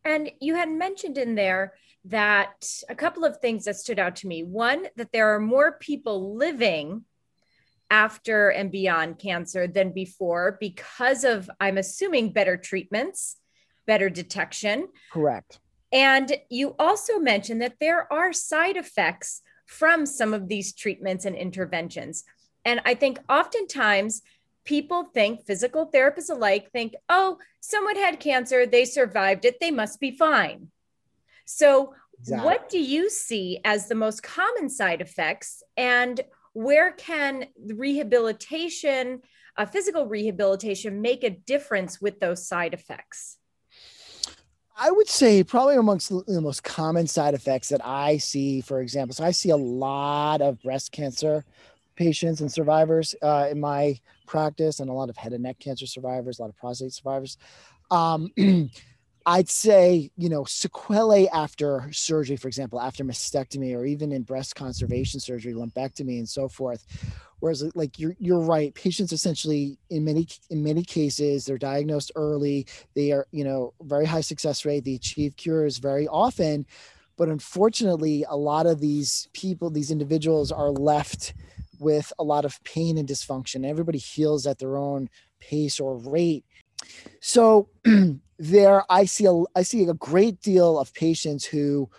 And 0.06 0.32
you 0.40 0.56
had 0.56 0.70
mentioned 0.70 1.18
in 1.18 1.36
there 1.36 1.74
that 2.06 2.72
a 2.90 2.96
couple 2.96 3.26
of 3.26 3.38
things 3.38 3.66
that 3.66 3.76
stood 3.76 4.00
out 4.00 4.16
to 4.18 4.28
me. 4.28 4.44
One, 4.44 4.88
that 4.96 5.12
there 5.12 5.34
are 5.36 5.40
more 5.40 5.74
people 5.74 6.36
living 6.36 7.04
after 7.90 8.50
and 8.50 8.72
beyond 8.72 9.20
cancer 9.20 9.68
than 9.68 9.92
before 9.92 10.58
because 10.60 11.24
of, 11.24 11.50
I'm 11.60 11.78
assuming, 11.78 12.32
better 12.32 12.58
treatments, 12.58 13.38
better 13.86 14.10
detection. 14.10 14.88
Correct. 15.12 15.60
And 15.92 16.38
you 16.50 16.76
also 16.78 17.20
mentioned 17.20 17.62
that 17.62 17.78
there 17.80 18.12
are 18.12 18.34
side 18.34 18.78
effects 18.78 19.42
from 19.66 20.06
some 20.06 20.34
of 20.34 20.48
these 20.48 20.74
treatments 20.74 21.26
and 21.26 21.36
interventions. 21.36 22.24
And 22.66 22.82
I 22.86 22.94
think 22.94 23.20
oftentimes 23.30 24.22
people 24.66 25.06
think, 25.14 25.46
physical 25.46 25.90
therapists 25.90 26.30
alike, 26.30 26.70
think, 26.72 26.94
oh, 27.08 27.38
someone 27.62 27.96
had 27.96 28.20
cancer, 28.20 28.66
they 28.66 28.84
survived 28.84 29.46
it, 29.46 29.60
they 29.62 29.72
must 29.72 30.00
be 30.00 30.12
fine. 30.12 30.68
So, 31.46 31.94
exactly. 32.20 32.46
what 32.46 32.70
do 32.70 32.80
you 32.80 33.10
see 33.10 33.60
as 33.64 33.88
the 33.88 33.96
most 33.96 34.22
common 34.24 34.70
side 34.70 35.00
effects? 35.00 35.64
And 35.78 36.20
where 36.52 36.92
can 36.92 37.46
rehabilitation, 37.66 39.22
uh, 39.56 39.66
physical 39.66 40.06
rehabilitation, 40.06 41.02
make 41.02 41.24
a 41.24 41.30
difference 41.30 42.02
with 42.02 42.20
those 42.20 42.46
side 42.46 42.74
effects? 42.74 43.38
I 44.80 44.92
would 44.92 45.08
say 45.08 45.44
probably 45.44 45.76
amongst 45.76 46.10
the 46.10 46.42
most 46.42 46.64
common 46.64 47.08
side 47.08 47.34
effects 47.34 47.70
that 47.70 47.82
I 47.84 48.18
see, 48.18 48.62
for 48.62 48.80
example, 48.82 49.16
so 49.16 49.24
I 49.24 49.32
see 49.32 49.50
a 49.50 49.58
lot 49.58 50.42
of 50.42 50.62
breast 50.62 50.92
cancer 50.92 51.44
patients 51.96 52.42
and 52.42 52.52
survivors 52.52 53.16
uh, 53.24 53.48
in 53.50 53.60
my 53.60 54.00
practice, 54.28 54.80
and 54.80 54.90
a 54.90 54.94
lot 54.94 55.10
of 55.10 55.18
head 55.18 55.34
and 55.34 55.44
neck 55.44 55.58
cancer 55.60 55.88
survivors, 55.88 56.38
a 56.38 56.44
lot 56.44 56.50
of 56.50 56.58
prostate 56.58 56.94
survivors. 56.94 57.38
Um, 57.90 58.32
I'd 59.28 59.50
say, 59.50 60.10
you 60.16 60.30
know, 60.30 60.46
sequelae 60.46 61.28
after 61.28 61.90
surgery, 61.92 62.38
for 62.38 62.48
example, 62.48 62.80
after 62.80 63.04
mastectomy 63.04 63.76
or 63.76 63.86
even 63.86 64.14
in 64.14 64.24
breast 64.24 64.56
conservation 64.56 65.20
surgery, 65.20 65.54
lumpectomy, 65.54 66.18
and 66.18 66.30
so 66.30 66.48
forth. 66.48 66.86
Whereas, 67.42 67.62
like 67.76 68.00
you're 68.00 68.16
you're 68.20 68.40
right, 68.40 68.74
patients 68.74 69.12
essentially 69.12 69.78
in 69.90 70.06
many 70.06 70.30
in 70.50 70.64
many 70.64 70.82
cases 70.82 71.44
they're 71.46 71.58
diagnosed 71.58 72.10
early. 72.16 72.68
They 72.96 73.12
are, 73.12 73.28
you 73.32 73.44
know, 73.44 73.74
very 73.82 74.06
high 74.06 74.22
success 74.22 74.64
rate. 74.64 74.86
They 74.86 74.96
achieve 74.96 75.36
cures 75.36 75.78
very 75.80 76.08
often, 76.08 76.66
but 77.18 77.28
unfortunately, 77.28 78.26
a 78.30 78.38
lot 78.38 78.66
of 78.66 78.80
these 78.80 79.28
people, 79.34 79.70
these 79.70 79.92
individuals, 79.92 80.54
are 80.54 80.72
left 80.72 81.34
with 81.80 82.14
a 82.18 82.24
lot 82.24 82.46
of 82.46 82.64
pain 82.64 82.98
and 82.98 83.10
dysfunction. 83.10 83.66
Everybody 83.68 83.98
heals 84.00 84.48
at 84.48 84.60
their 84.60 84.78
own 84.78 85.10
pace 85.42 85.82
or 85.82 85.98
rate. 85.98 86.46
So 87.20 87.70
there 88.40 88.84
I 88.90 89.06
see 89.06 89.26
a 89.26 89.44
I 89.56 89.64
see 89.64 89.84
a 89.86 89.94
great 89.94 90.42
deal 90.42 90.80
of 90.80 90.94
patients 90.94 91.46
who 91.46 91.90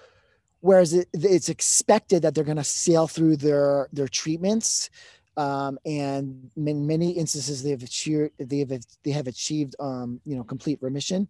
whereas 0.60 0.92
it, 0.92 1.08
it's 1.12 1.48
expected 1.48 2.22
that 2.22 2.34
they're 2.34 2.44
going 2.44 2.56
to 2.56 2.64
sail 2.64 3.08
through 3.08 3.36
their 3.36 3.88
their 3.92 4.08
treatments 4.08 4.90
um, 5.38 5.78
and 5.86 6.50
in 6.56 6.86
many 6.86 7.12
instances 7.12 7.62
they 7.62 7.70
have 7.70 7.84
achieved 7.84 8.32
they 8.38 8.58
have 8.58 8.72
they 9.04 9.12
have 9.12 9.28
achieved 9.28 9.76
um, 9.80 10.20
you 10.24 10.36
know 10.36 10.44
complete 10.44 10.78
remission. 10.82 11.28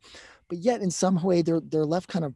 But 0.49 0.59
yet 0.59 0.81
in 0.81 0.91
some 0.91 1.23
way 1.23 1.43
they're 1.43 1.61
they're 1.61 1.85
left 1.85 2.09
kind 2.09 2.25
of 2.25 2.35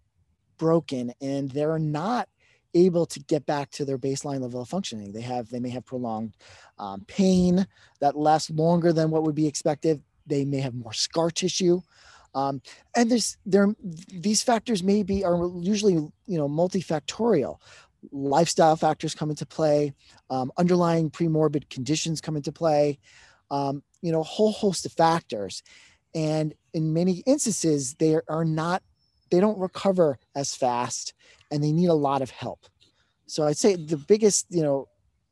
broken 0.58 1.12
and 1.20 1.50
they're 1.50 1.78
not 1.78 2.28
able 2.74 3.04
to 3.04 3.20
get 3.20 3.44
back 3.46 3.70
to 3.70 3.84
their 3.84 3.98
baseline 3.98 4.40
level 4.40 4.60
of 4.60 4.68
functioning. 4.68 5.12
They 5.12 5.22
have 5.22 5.48
they 5.48 5.60
may 5.60 5.70
have 5.70 5.86
prolonged 5.86 6.36
um, 6.78 7.04
pain 7.06 7.66
that 8.00 8.16
lasts 8.16 8.50
longer 8.50 8.92
than 8.92 9.10
what 9.10 9.22
would 9.24 9.34
be 9.34 9.46
expected. 9.46 10.02
They 10.26 10.44
may 10.44 10.60
have 10.60 10.74
more 10.74 10.92
scar 10.92 11.30
tissue 11.30 11.80
um, 12.34 12.62
and 12.96 13.10
there's 13.10 13.36
there 13.44 13.74
these 14.08 14.42
factors 14.42 14.82
may 14.82 15.02
be 15.02 15.24
are 15.24 15.50
usually 15.58 15.94
you 15.94 16.38
know 16.38 16.48
multifactorial. 16.48 17.58
Lifestyle 18.10 18.74
factors 18.74 19.14
come 19.14 19.30
into 19.30 19.46
play, 19.46 19.94
um, 20.28 20.50
underlying 20.58 21.08
premorbid 21.08 21.70
conditions 21.70 22.20
come 22.20 22.36
into 22.36 22.50
play, 22.50 22.98
um, 23.52 23.82
you 24.00 24.10
know, 24.10 24.20
a 24.20 24.24
whole 24.24 24.50
host 24.50 24.84
of 24.86 24.92
factors. 24.92 25.62
And 26.14 26.54
in 26.74 26.92
many 26.92 27.22
instances, 27.26 27.94
they 27.94 28.18
are 28.28 28.44
not, 28.44 28.82
they 29.30 29.40
don't 29.40 29.58
recover 29.58 30.18
as 30.34 30.54
fast 30.54 31.14
and 31.50 31.62
they 31.62 31.70
need 31.70 31.88
a 31.88 31.94
lot 31.94 32.22
of 32.22 32.30
help. 32.30 32.66
So 33.26 33.44
I'd 33.44 33.56
say 33.56 33.76
the 33.76 33.96
biggest, 33.96 34.46
you 34.50 34.62
know, 34.62 34.88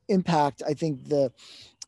impact, 0.08 0.62
I 0.66 0.74
think 0.74 1.08
the, 1.08 1.32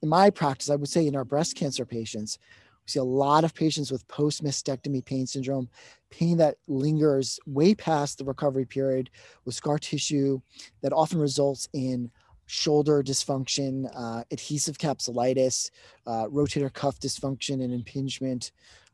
in 0.03 0.09
my 0.09 0.31
practice, 0.31 0.69
I 0.69 0.75
would 0.75 0.89
say 0.89 1.07
in 1.07 1.17
our 1.17 1.25
breast 1.25 1.57
cancer 1.57 1.87
patients, 1.87 2.39
we 2.85 2.91
see 2.91 2.99
a 2.99 3.05
lot 3.05 3.45
of 3.45 3.55
patients 3.55 3.93
with 3.93 4.07
post 4.09 4.43
mastectomy 4.43 5.05
pain 5.05 5.27
syndrome, 5.27 5.69
pain 6.11 6.37
that 6.39 6.57
lingers 6.67 7.39
way 7.47 7.75
past 7.75 8.19
the 8.19 8.25
recovery 8.25 8.65
period 8.65 9.11
with 9.45 9.55
scar 9.55 9.79
tissue 9.79 10.41
that 10.83 10.93
often 10.93 11.19
results 11.19 11.69
in 11.73 12.11
shoulder 12.47 13.03
dysfunction, 13.03 13.91
uh, 13.95 14.25
adhesive 14.31 14.79
capsulitis, 14.79 15.71
uh, 16.07 16.27
rotator 16.27 16.73
cuff 16.73 16.99
dysfunction 16.99 17.63
and 17.65 17.73
impingement, 17.73 18.53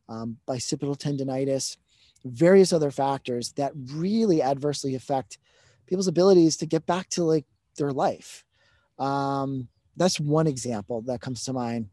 um, 0.08 0.36
bicipital 0.46 0.96
tendonitis, 0.96 1.76
various 2.24 2.72
other 2.72 2.90
factors 2.90 3.52
that 3.52 3.72
really 3.92 4.42
adversely 4.42 4.94
affect 4.94 5.38
people's 5.86 6.08
abilities 6.08 6.56
to 6.56 6.66
get 6.66 6.84
back 6.86 7.08
to 7.08 7.24
like 7.24 7.46
their 7.76 7.92
life. 7.92 8.44
Um, 8.98 9.68
that's 9.96 10.20
one 10.20 10.46
example 10.46 11.02
that 11.02 11.20
comes 11.20 11.44
to 11.44 11.52
mind 11.52 11.88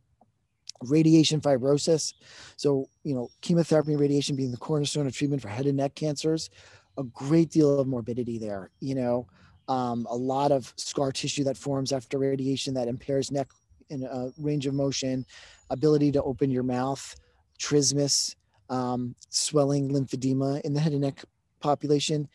radiation 0.82 1.42
fibrosis. 1.42 2.14
So, 2.58 2.90
you 3.04 3.16
know, 3.16 3.30
chemotherapy 3.42 3.92
and 3.92 4.02
radiation 4.02 4.36
being 4.36 4.52
the 4.52 4.58
cornerstone 4.58 5.08
of 5.08 5.16
treatment 5.16 5.42
for 5.42 5.50
head 5.50 5.66
and 5.66 5.78
neck 5.78 5.96
cancers, 5.96 6.50
a 6.98 7.04
great 7.04 7.50
deal 7.50 7.80
of 7.80 7.88
morbidity 7.88 8.38
there, 8.38 8.72
you 8.80 8.96
know, 8.96 9.28
um, 9.68 10.08
a 10.10 10.16
lot 10.16 10.52
of 10.52 10.74
scar 10.78 11.12
tissue 11.12 11.44
that 11.44 11.58
forms 11.58 11.92
after 11.92 12.18
radiation 12.18 12.74
that 12.76 12.88
impairs 12.88 13.32
neck 13.32 13.48
in 13.90 14.04
a 14.04 14.32
range 14.38 14.66
of 14.66 14.74
motion, 14.74 15.26
ability 15.70 16.12
to 16.12 16.24
open 16.24 16.50
your 16.50 16.64
mouth, 16.64 17.16
trismus, 17.60 18.36
um, 18.70 19.16
swelling, 19.30 19.90
lymphedema 19.90 20.62
in 20.62 20.74
the 20.74 20.80
head 20.80 20.92
and 20.92 21.02
neck 21.02 21.24
population. 21.60 22.28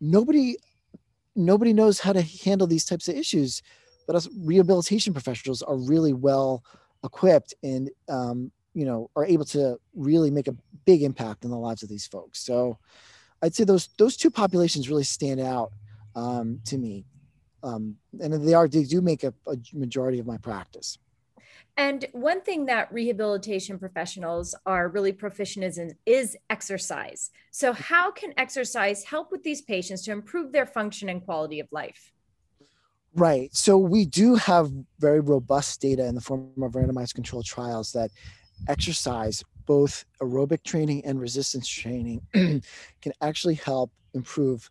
Nobody, 0.00 0.56
nobody 1.34 1.72
knows 1.72 2.00
how 2.00 2.12
to 2.12 2.22
handle 2.22 2.66
these 2.66 2.84
types 2.84 3.08
of 3.08 3.16
issues, 3.16 3.62
but 4.06 4.16
us 4.16 4.28
rehabilitation 4.38 5.12
professionals 5.12 5.62
are 5.62 5.76
really 5.76 6.12
well 6.12 6.62
equipped 7.04 7.54
and 7.62 7.90
um, 8.08 8.50
you 8.74 8.84
know 8.84 9.10
are 9.14 9.24
able 9.24 9.44
to 9.44 9.78
really 9.94 10.30
make 10.30 10.48
a 10.48 10.56
big 10.84 11.02
impact 11.02 11.44
in 11.44 11.50
the 11.50 11.56
lives 11.56 11.82
of 11.82 11.88
these 11.88 12.06
folks 12.06 12.40
so 12.40 12.78
i'd 13.42 13.54
say 13.54 13.64
those 13.64 13.88
those 13.98 14.16
two 14.16 14.30
populations 14.30 14.88
really 14.88 15.04
stand 15.04 15.40
out 15.40 15.72
um, 16.16 16.60
to 16.64 16.76
me 16.78 17.04
um, 17.62 17.96
and 18.20 18.32
they 18.46 18.54
are 18.54 18.68
they 18.68 18.84
do 18.84 19.00
make 19.00 19.24
a, 19.24 19.32
a 19.46 19.56
majority 19.72 20.18
of 20.18 20.26
my 20.26 20.36
practice 20.38 20.98
and 21.76 22.06
one 22.12 22.40
thing 22.40 22.66
that 22.66 22.92
rehabilitation 22.92 23.78
professionals 23.78 24.54
are 24.64 24.88
really 24.88 25.12
proficient 25.12 25.76
in 25.76 25.96
is 26.06 26.36
exercise. 26.48 27.30
So, 27.50 27.72
how 27.90 28.12
can 28.12 28.32
exercise 28.36 29.04
help 29.04 29.32
with 29.32 29.42
these 29.42 29.62
patients 29.62 30.02
to 30.02 30.12
improve 30.12 30.52
their 30.52 30.66
function 30.66 31.08
and 31.08 31.24
quality 31.24 31.58
of 31.58 31.66
life? 31.72 32.12
Right. 33.14 33.54
So 33.54 33.78
we 33.78 34.06
do 34.06 34.34
have 34.34 34.72
very 34.98 35.20
robust 35.20 35.80
data 35.80 36.04
in 36.06 36.16
the 36.16 36.20
form 36.20 36.50
of 36.62 36.72
randomized 36.72 37.14
controlled 37.14 37.44
trials 37.44 37.92
that 37.92 38.10
exercise, 38.68 39.44
both 39.66 40.04
aerobic 40.20 40.64
training 40.64 41.04
and 41.04 41.20
resistance 41.20 41.68
training, 41.68 42.22
can 42.32 43.12
actually 43.20 43.54
help 43.54 43.92
improve 44.14 44.68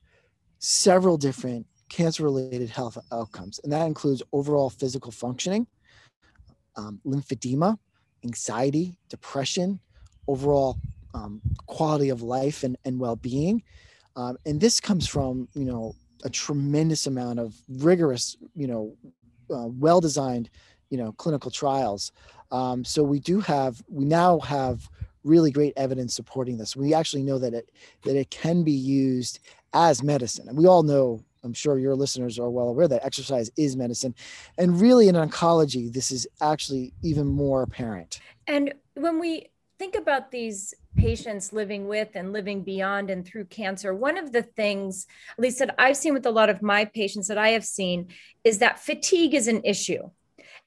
several 0.60 1.18
different 1.18 1.66
cancer 1.90 2.24
related 2.24 2.70
health 2.70 2.98
outcomes. 3.12 3.60
And 3.64 3.72
that 3.72 3.86
includes 3.88 4.22
overall 4.34 4.70
physical 4.70 5.12
functioning, 5.12 5.68
um, 6.76 7.00
lymphedema, 7.06 7.78
anxiety, 8.24 8.98
depression, 9.10 9.80
overall 10.28 10.78
um, 11.14 11.42
quality 11.68 12.10
of 12.10 12.22
life 12.22 12.64
and, 12.64 12.78
and 12.86 13.00
well 13.00 13.16
being. 13.16 13.64
Um, 14.16 14.38
and 14.46 14.60
this 14.60 14.80
comes 14.80 15.08
from, 15.08 15.48
you 15.54 15.66
know, 15.66 15.96
a 16.24 16.30
tremendous 16.30 17.08
amount 17.08 17.40
of 17.40 17.56
rigorous, 17.70 18.38
you 18.56 18.68
know, 18.68 18.96
uh, 19.52 19.68
well 19.68 20.02
designed, 20.02 20.50
you 20.90 20.98
know, 20.98 21.12
clinical 21.14 21.52
trials. 21.52 22.12
Um, 22.52 22.84
so 22.84 23.04
we 23.04 23.20
do 23.20 23.40
have, 23.40 23.84
we 23.88 24.06
now 24.06 24.40
have 24.40 24.90
really 25.24 25.52
great 25.52 25.74
evidence 25.78 26.14
supporting 26.14 26.58
this. 26.58 26.76
We 26.76 26.94
actually 26.94 27.24
know 27.24 27.40
that 27.40 27.54
it 27.54 27.72
that 28.04 28.16
it 28.16 28.30
can 28.30 28.64
be 28.64 28.72
used 28.72 29.40
as 29.74 30.04
medicine, 30.04 30.48
and 30.48 30.58
we 30.58 30.68
all 30.68 30.84
know. 30.84 31.24
I'm 31.46 31.54
sure 31.54 31.78
your 31.78 31.94
listeners 31.94 32.40
are 32.40 32.50
well 32.50 32.70
aware 32.70 32.88
that 32.88 33.04
exercise 33.04 33.52
is 33.58 33.76
medicine, 33.76 34.16
and 34.58 34.80
really 34.80 35.10
in 35.10 35.16
oncology, 35.16 35.92
this 35.92 36.10
is 36.10 36.26
actually 36.40 36.94
even 37.02 37.28
more 37.28 37.64
apparent. 37.64 38.22
And 38.48 38.74
when 38.94 39.20
we 39.20 39.50
think 39.84 39.96
about 39.96 40.32
these 40.32 40.74
patients 40.96 41.52
living 41.52 41.90
with 41.90 42.08
and 42.16 42.32
living 42.32 42.64
beyond 42.64 43.10
and 43.10 43.28
through 43.28 43.44
cancer, 43.44 43.94
one 43.94 44.18
of 44.18 44.32
the 44.32 44.42
things, 44.42 45.06
at 45.34 45.42
least 45.42 45.60
that 45.60 45.76
I've 45.78 45.98
seen 45.98 46.14
with 46.14 46.26
a 46.26 46.32
lot 46.32 46.50
of 46.50 46.62
my 46.62 46.86
patients 46.86 47.28
that 47.28 47.38
I 47.38 47.50
have 47.50 47.66
seen, 47.66 48.08
is 48.46 48.60
that 48.60 48.80
fatigue 48.80 49.34
is 49.34 49.50
an 49.50 49.60
issue. 49.66 50.10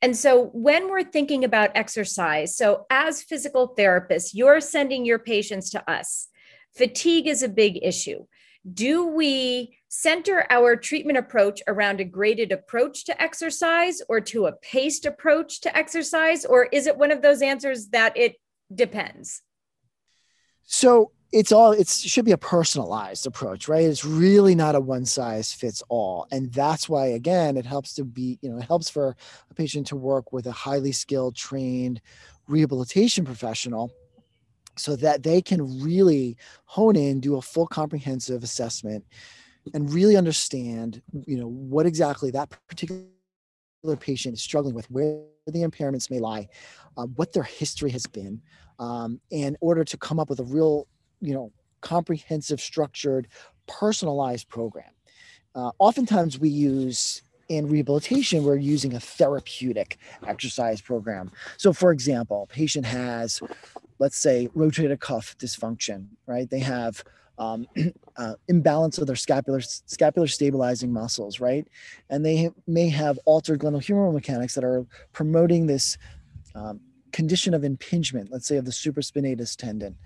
And 0.03 0.15
so 0.15 0.51
when 0.53 0.91
we're 0.91 1.03
thinking 1.03 1.45
about 1.45 1.71
exercise, 1.75 2.55
so 2.59 2.85
as 2.91 3.23
physical 3.23 3.75
therapists, 3.75 4.33
you're 4.35 4.61
sending 4.61 5.07
your 5.07 5.19
patients 5.19 5.71
to 5.71 5.91
us. 5.91 6.29
Fatigue 6.75 7.27
is 7.27 7.43
a 7.43 7.49
big 7.49 7.79
issue. 7.83 8.27
Do 8.71 9.07
we 9.07 9.79
center 9.89 10.45
our 10.51 10.77
treatment 10.77 11.17
approach 11.17 11.63
around 11.67 12.01
a 12.01 12.05
graded 12.05 12.53
approach 12.53 13.07
to 13.07 13.23
exercise 13.23 14.03
or 14.11 14.21
to 14.21 14.45
a 14.45 14.53
paced 14.53 15.07
approach 15.07 15.63
to 15.63 15.75
exercise? 15.75 16.45
Or 16.45 16.65
is 16.65 16.87
it 16.87 16.99
one 16.99 17.13
of 17.13 17.23
those 17.23 17.41
answers 17.41 17.87
that 17.89 18.15
it 18.15 18.37
depends? 18.75 19.43
So 20.63 21.13
it's 21.33 21.53
all 21.53 21.73
it 21.73 21.89
should 21.89 22.25
be 22.25 22.33
a 22.33 22.39
personalized 22.39 23.27
approach 23.27 23.69
right 23.69 23.85
it's 23.85 24.05
really 24.05 24.55
not 24.55 24.75
a 24.75 24.81
one 24.81 25.05
size 25.05 25.53
fits 25.53 25.83
all 25.89 26.27
and 26.31 26.53
that's 26.53 26.89
why 26.89 27.07
again 27.07 27.57
it 27.57 27.67
helps 27.67 27.95
to 27.95 28.05
be 28.05 28.39
you 28.43 28.49
know 28.49 28.59
it 28.59 28.65
helps 28.65 28.89
for 28.89 29.17
a 29.51 29.55
patient 29.55 29.87
to 29.87 29.97
work 29.97 30.33
with 30.33 30.47
a 30.47 30.53
highly 30.53 30.93
skilled 30.93 31.35
trained 31.35 32.01
rehabilitation 32.47 33.25
professional 33.25 33.91
so 34.77 34.95
that 34.95 35.23
they 35.23 35.43
can 35.43 35.83
really 35.83 36.37
hone 36.65 36.97
in 36.97 37.21
do 37.21 37.37
a 37.37 37.43
full 37.43 37.67
comprehensive 37.67 38.45
assessment 38.45 39.05
and 39.75 39.93
really 39.93 40.17
understand 40.17 41.03
you 41.27 41.37
know 41.37 41.49
what 41.49 41.87
exactly 41.87 42.31
that 42.31 42.49
particular 42.69 43.03
patient 43.95 44.35
is 44.35 44.43
struggling 44.43 44.75
with 44.75 44.91
where 44.91 45.21
the 45.47 45.63
impairments 45.63 46.11
may 46.11 46.19
lie 46.19 46.49
uh, 46.97 47.07
what 47.17 47.33
their 47.33 47.43
history 47.43 47.91
has 47.91 48.07
been 48.07 48.41
um, 48.79 49.21
in 49.31 49.57
order 49.61 49.85
to 49.85 49.97
come 49.97 50.19
up 50.19 50.29
with 50.29 50.41
a 50.41 50.45
real 50.45 50.87
you 51.21 51.35
know 51.35 51.53
comprehensive 51.81 52.61
structured 52.61 53.29
personalized 53.67 54.49
program. 54.49 54.91
Uh, 55.55 55.71
oftentimes 55.79 56.39
we 56.39 56.49
use 56.49 57.23
in 57.49 57.69
rehabilitation 57.69 58.43
we're 58.43 58.57
using 58.57 58.95
a 58.95 59.01
therapeutic 59.01 59.99
exercise 60.27 60.81
program. 60.81 61.31
So 61.59 61.73
for 61.73 61.93
example 61.93 62.49
patient 62.51 62.87
has 62.87 63.41
let's 63.99 64.19
say 64.19 64.49
rotator 64.57 64.99
cuff 64.99 65.37
dysfunction 65.39 66.09
right? 66.27 66.49
They 66.51 66.61
have 66.61 67.05
um, 67.39 67.67
uh, 68.17 68.35
imbalance 68.49 68.99
of 68.99 69.07
their 69.07 69.17
scapular 69.17 69.61
scapular 69.61 70.27
stabilizing 70.27 70.93
muscles 70.93 71.41
right? 71.41 71.67
And 72.11 72.25
they 72.25 72.51
may 72.67 72.89
have 72.89 73.19
altered 73.25 73.61
glenohumeral 73.61 74.13
mechanics 74.13 74.55
that 74.55 74.65
are 74.65 74.87
promoting 75.13 75.67
this 75.67 75.99
um, 76.55 76.81
condition 77.13 77.55
of 77.55 77.65
impingement 77.65 78.31
let's 78.31 78.47
say 78.47 78.57
of 78.57 78.65
the 78.65 78.71
supraspinatus 78.71 79.57
tendon. 79.57 79.97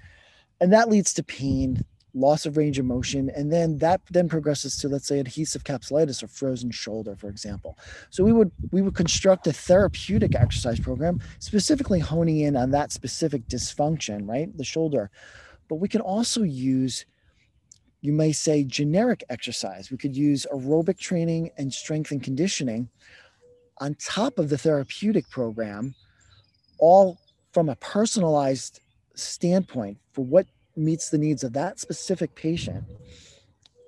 And 0.61 0.73
that 0.73 0.91
leads 0.91 1.15
to 1.15 1.23
pain 1.23 1.85
loss 2.15 2.47
of 2.47 2.57
range 2.57 2.79
of 2.79 2.85
motion 2.85 3.31
and 3.31 3.53
then 3.53 3.79
that 3.79 4.01
then 4.11 4.29
progresses 4.29 4.77
to 4.77 4.89
let's 4.89 5.07
say 5.07 5.21
adhesive 5.21 5.65
capsulitis 5.65 6.23
or 6.23 6.27
frozen 6.27 6.71
shoulder 6.71 7.15
for 7.17 7.29
example. 7.29 7.79
So 8.11 8.25
we 8.25 8.33
would 8.33 8.51
we 8.73 8.83
would 8.83 8.95
construct 8.95 9.47
a 9.47 9.53
therapeutic 9.53 10.35
exercise 10.35 10.81
program 10.81 11.21
specifically 11.39 12.01
honing 12.01 12.41
in 12.41 12.57
on 12.57 12.71
that 12.73 12.93
specific 12.93 13.47
dysfunction 13.49 14.29
right? 14.29 14.55
The 14.57 14.65
shoulder. 14.65 15.11
But 15.69 15.77
we 15.77 15.89
can 15.89 16.01
also 16.01 16.43
use 16.43 17.07
you 18.01 18.13
may 18.13 18.33
say 18.33 18.65
generic 18.65 19.25
exercise 19.29 19.91
we 19.91 19.97
could 19.97 20.17
use 20.17 20.47
aerobic 20.53 20.99
training 20.99 21.51
and 21.59 21.73
strength 21.73 22.11
and 22.11 22.23
conditioning 22.23 22.89
on 23.79 23.95
top 23.95 24.39
of 24.39 24.49
the 24.49 24.59
therapeutic 24.59 25.29
program 25.31 25.95
all 26.79 27.19
from 27.53 27.69
a 27.69 27.77
personalized 27.77 28.81
standpoint 29.15 29.99
for 30.13 30.25
what 30.25 30.47
meets 30.77 31.11
the 31.11 31.19
needs 31.19 31.45
of 31.45 31.53
that 31.53 31.79
specific 31.79 32.35
patient 32.35 32.85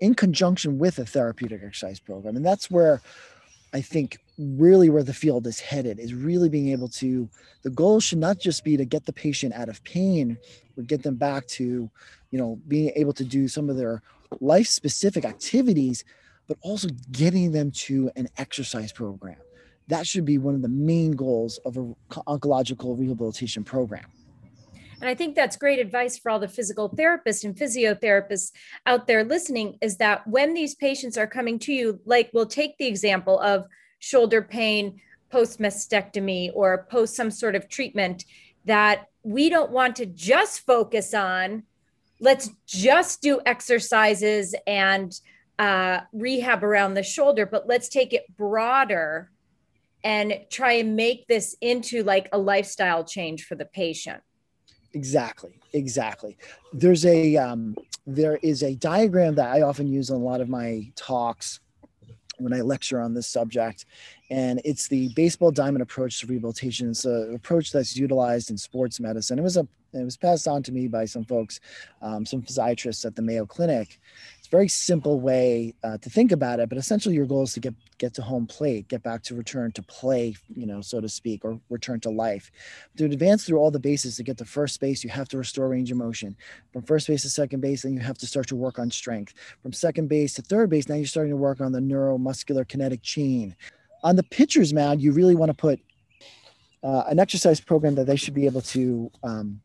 in 0.00 0.14
conjunction 0.14 0.78
with 0.78 0.99
a 0.99 1.07
therapeutic 1.07 1.62
exercise 1.62 2.00
program. 2.00 2.37
And 2.37 2.45
that's 2.45 2.71
where 2.71 3.00
I 3.73 3.81
think 3.81 4.19
really 4.38 4.91
where 4.91 5.02
the 5.02 5.14
field 5.14 5.47
is 5.47 5.61
headed 5.61 5.99
is 5.99 6.14
really 6.14 6.49
being 6.49 6.69
able 6.69 6.88
to 6.88 7.29
the 7.62 7.71
goal 7.71 8.00
should 8.00 8.19
not 8.19 8.38
just 8.38 8.64
be 8.64 8.76
to 8.76 8.85
get 8.85 9.07
the 9.07 9.12
patient 9.12 9.55
out 9.55 9.69
of 9.69 9.83
pain 9.85 10.37
or 10.76 10.83
get 10.83 11.02
them 11.02 11.17
back 11.17 11.47
to 11.47 11.91
you 12.31 12.38
know 12.38 12.59
being 12.69 12.93
able 12.97 13.12
to 13.12 13.25
do 13.25 13.49
some 13.49 13.71
of 13.71 13.76
their 13.76 14.02
life 14.41 14.67
specific 14.67 15.25
activities 15.25 16.05
but 16.49 16.57
also 16.62 16.88
getting 17.12 17.52
them 17.52 17.71
to 17.71 18.11
an 18.17 18.29
exercise 18.37 18.93
program. 18.93 19.37
That 19.89 20.06
should 20.06 20.25
be 20.25 20.39
one 20.39 20.54
of 20.54 20.63
the 20.63 20.69
main 20.69 21.13
goals 21.13 21.58
of 21.65 21.76
a 21.76 21.95
oncological 22.26 22.99
rehabilitation 22.99 23.65
program 23.65 24.04
and 25.02 25.10
I 25.10 25.17
think 25.17 25.34
that's 25.34 25.56
great 25.56 25.80
advice 25.80 26.17
for 26.17 26.30
all 26.30 26.38
the 26.38 26.47
physical 26.47 26.88
therapists 26.88 27.43
and 27.43 27.56
physiotherapists 27.56 28.52
out 28.86 29.08
there 29.08 29.25
listening 29.25 29.76
is 29.82 29.97
that 29.97 30.25
when 30.28 30.54
these 30.54 30.76
patients 30.76 31.19
are 31.19 31.26
coming 31.26 31.58
to 31.58 31.73
you, 31.73 32.00
like 32.04 32.30
we'll 32.32 32.47
take 32.47 32.78
the 32.78 32.86
example 32.86 33.41
of 33.41 33.67
shoulder 33.99 34.41
pain 34.41 35.00
post 35.28 35.58
mastectomy 35.58 36.52
or 36.54 36.86
post 36.88 37.17
some 37.17 37.32
sort 37.32 37.56
of 37.56 37.69
treatment, 37.69 38.25
that 38.65 39.08
we 39.25 39.49
don't 39.49 39.73
want 39.73 39.97
to 39.97 40.06
just 40.06 40.60
focus 40.60 41.15
on, 41.15 41.65
let's 42.21 42.50
just 42.65 43.21
do 43.23 43.41
exercises 43.45 44.54
and 44.69 45.21
uh, 45.58 45.99
rehab 46.12 46.62
around 46.62 46.95
the 46.95 47.02
shoulder, 47.02 47.45
but 47.45 47.67
let's 47.67 47.88
take 47.88 48.12
it 48.12 48.25
broader 48.36 49.32
and 50.04 50.32
try 50.49 50.75
and 50.75 50.95
make 50.95 51.26
this 51.26 51.56
into 51.60 52.04
like 52.04 52.28
a 52.32 52.38
lifestyle 52.38 53.02
change 53.02 53.47
for 53.47 53.56
the 53.56 53.65
patient. 53.65 54.23
Exactly. 54.95 55.59
Exactly. 55.73 56.37
There's 56.73 57.07
a 57.07 57.37
um, 57.37 57.76
there 58.07 58.37
is 58.43 58.63
a 58.63 58.75
diagram 58.76 59.35
that 59.37 59.50
I 59.50 59.63
often 59.63 59.87
use 59.87 60.11
in 60.11 60.17
a 60.17 60.19
lot 60.19 60.41
of 60.41 60.49
my 60.49 60.91
talks 60.97 61.61
when 62.39 62.52
I 62.52 62.61
lecture 62.61 63.00
on 63.00 63.15
this 63.15 63.28
subject, 63.28 63.87
and 64.31 64.61
it's 64.65 64.89
the 64.89 65.13
baseball 65.15 65.50
diamond 65.50 65.83
approach 65.83 66.21
to 66.21 66.26
rehabilitation. 66.26 66.91
It's 66.91 67.05
an 67.05 67.35
approach 67.35 67.73
that's 67.73 67.97
utilized 67.97 68.50
in 68.50 68.59
sports 68.59 69.00
medicine. 69.00 69.39
It 69.39 69.43
was 69.43 69.57
a 69.57 69.67
it 69.95 70.05
was 70.05 70.17
passed 70.17 70.49
on 70.49 70.63
to 70.65 70.73
me 70.73 70.89
by 70.89 71.05
some 71.05 71.25
folks, 71.25 71.61
um, 72.00 72.25
some 72.25 72.43
physiatrists 72.43 73.05
at 73.05 73.15
the 73.15 73.23
Mayo 73.23 73.45
Clinic, 73.45 74.00
very 74.52 74.69
simple 74.69 75.19
way 75.19 75.75
uh, 75.82 75.99
to 75.99 76.08
think 76.08 76.30
about 76.30 76.60
it 76.60 76.69
but 76.69 76.78
essentially 76.78 77.15
your 77.15 77.26
goal 77.26 77.43
is 77.43 77.54
to 77.54 77.60
get 77.60 77.75
get 77.99 78.12
to 78.15 78.23
home 78.23 78.47
plate 78.47 78.86
get 78.86 79.02
back 79.02 79.23
to 79.23 79.34
return 79.34 79.73
to 79.73 79.82
play 79.82 80.34
you 80.54 80.67
know 80.67 80.80
so 80.80 81.00
to 81.00 81.08
speak 81.08 81.45
or 81.45 81.58
return 81.71 82.00
to 82.00 82.10
life. 82.10 82.50
To 82.97 83.04
advance 83.04 83.45
through 83.45 83.58
all 83.58 83.71
the 83.71 83.80
bases 83.80 84.17
to 84.17 84.23
get 84.23 84.38
to 84.38 84.45
first 84.45 84.80
base 84.80 85.02
you 85.02 85.10
have 85.10 85.28
to 85.28 85.38
restore 85.38 85.69
range 85.69 85.91
of 85.91 85.97
motion. 85.97 86.36
From 86.73 86.82
first 86.82 87.08
base 87.08 87.23
to 87.23 87.30
second 87.30 87.60
base 87.60 87.82
then 87.82 87.95
you 87.95 88.00
have 88.00 88.19
to 88.19 88.26
start 88.26 88.47
to 88.49 88.56
work 88.56 88.78
on 88.78 88.91
strength. 88.91 89.34
From 89.62 89.73
second 89.73 90.08
base 90.08 90.34
to 90.34 90.43
third 90.43 90.71
base 90.71 90.88
now 90.88 90.97
you're 90.97 91.06
starting 91.06 91.32
to 91.32 91.36
work 91.36 91.60
on 91.60 91.73
the 91.73 91.80
neuromuscular 91.80 92.67
kinetic 92.67 93.02
chain. 93.02 93.56
On 94.04 94.17
the 94.17 94.23
pitcher's 94.25 94.73
mound 94.73 95.00
you 95.00 95.12
really 95.12 95.34
want 95.34 95.50
to 95.50 95.54
put 95.54 95.80
uh, 96.82 97.04
an 97.08 97.19
exercise 97.19 97.60
program 97.60 97.95
that 97.95 98.06
they 98.06 98.17
should 98.17 98.34
be 98.34 98.47
able 98.47 98.62
to 98.62 99.10
um, 99.23 99.60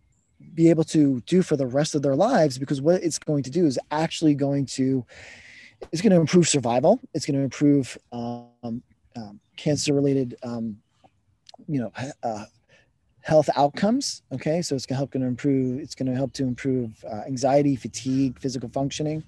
be 0.54 0.70
able 0.70 0.84
to 0.84 1.22
do 1.22 1.42
for 1.42 1.56
the 1.56 1.68
rest 1.68 1.96
of 1.96 2.02
their 2.02 2.16
lives 2.16 2.58
because 2.58 2.82
what 2.82 3.04
it's 3.04 3.20
going 3.20 3.44
to 3.44 3.50
do 3.50 3.66
is 3.66 3.80
actually 3.92 4.36
going 4.36 4.66
to 4.66 5.06
it's 5.92 6.02
going 6.02 6.12
to 6.12 6.20
improve 6.20 6.48
survival. 6.48 7.00
It's 7.14 7.26
going 7.26 7.38
to 7.38 7.44
improve 7.44 7.98
um, 8.12 8.82
um, 9.16 9.40
cancer 9.56 9.94
related 9.94 10.36
um, 10.44 10.78
you 11.68 11.82
know 11.82 11.92
uh, 12.24 12.46
health 13.22 13.50
outcomes 13.56 14.22
okay? 14.32 14.62
So 14.62 14.76
it's 14.76 14.86
going 14.86 14.96
to 14.96 15.00
help 15.00 15.12
going 15.12 15.22
to 15.22 15.28
improve 15.28 15.80
it's 15.80 15.96
going 15.96 16.10
to 16.10 16.16
help 16.16 16.34
to 16.34 16.44
improve 16.44 17.04
uh, 17.10 17.22
anxiety 17.28 17.76
fatigue 17.76 18.40
physical 18.40 18.70
functioning. 18.70 19.24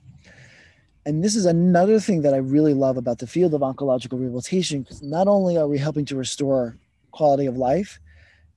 And 1.06 1.24
this 1.24 1.36
is 1.36 1.46
another 1.46 2.00
thing 2.00 2.22
that 2.22 2.34
i 2.34 2.38
really 2.38 2.74
love 2.74 2.98
about 2.98 3.18
the 3.18 3.28
field 3.28 3.54
of 3.54 3.62
oncological 3.62 4.20
rehabilitation 4.20 4.82
because 4.82 5.02
not 5.02 5.28
only 5.28 5.58
are 5.58 5.68
we 5.68 5.78
helping 5.78 6.06
to 6.06 6.16
restore 6.16 6.78
quality 7.12 7.48
of 7.48 7.58
life 7.58 8.00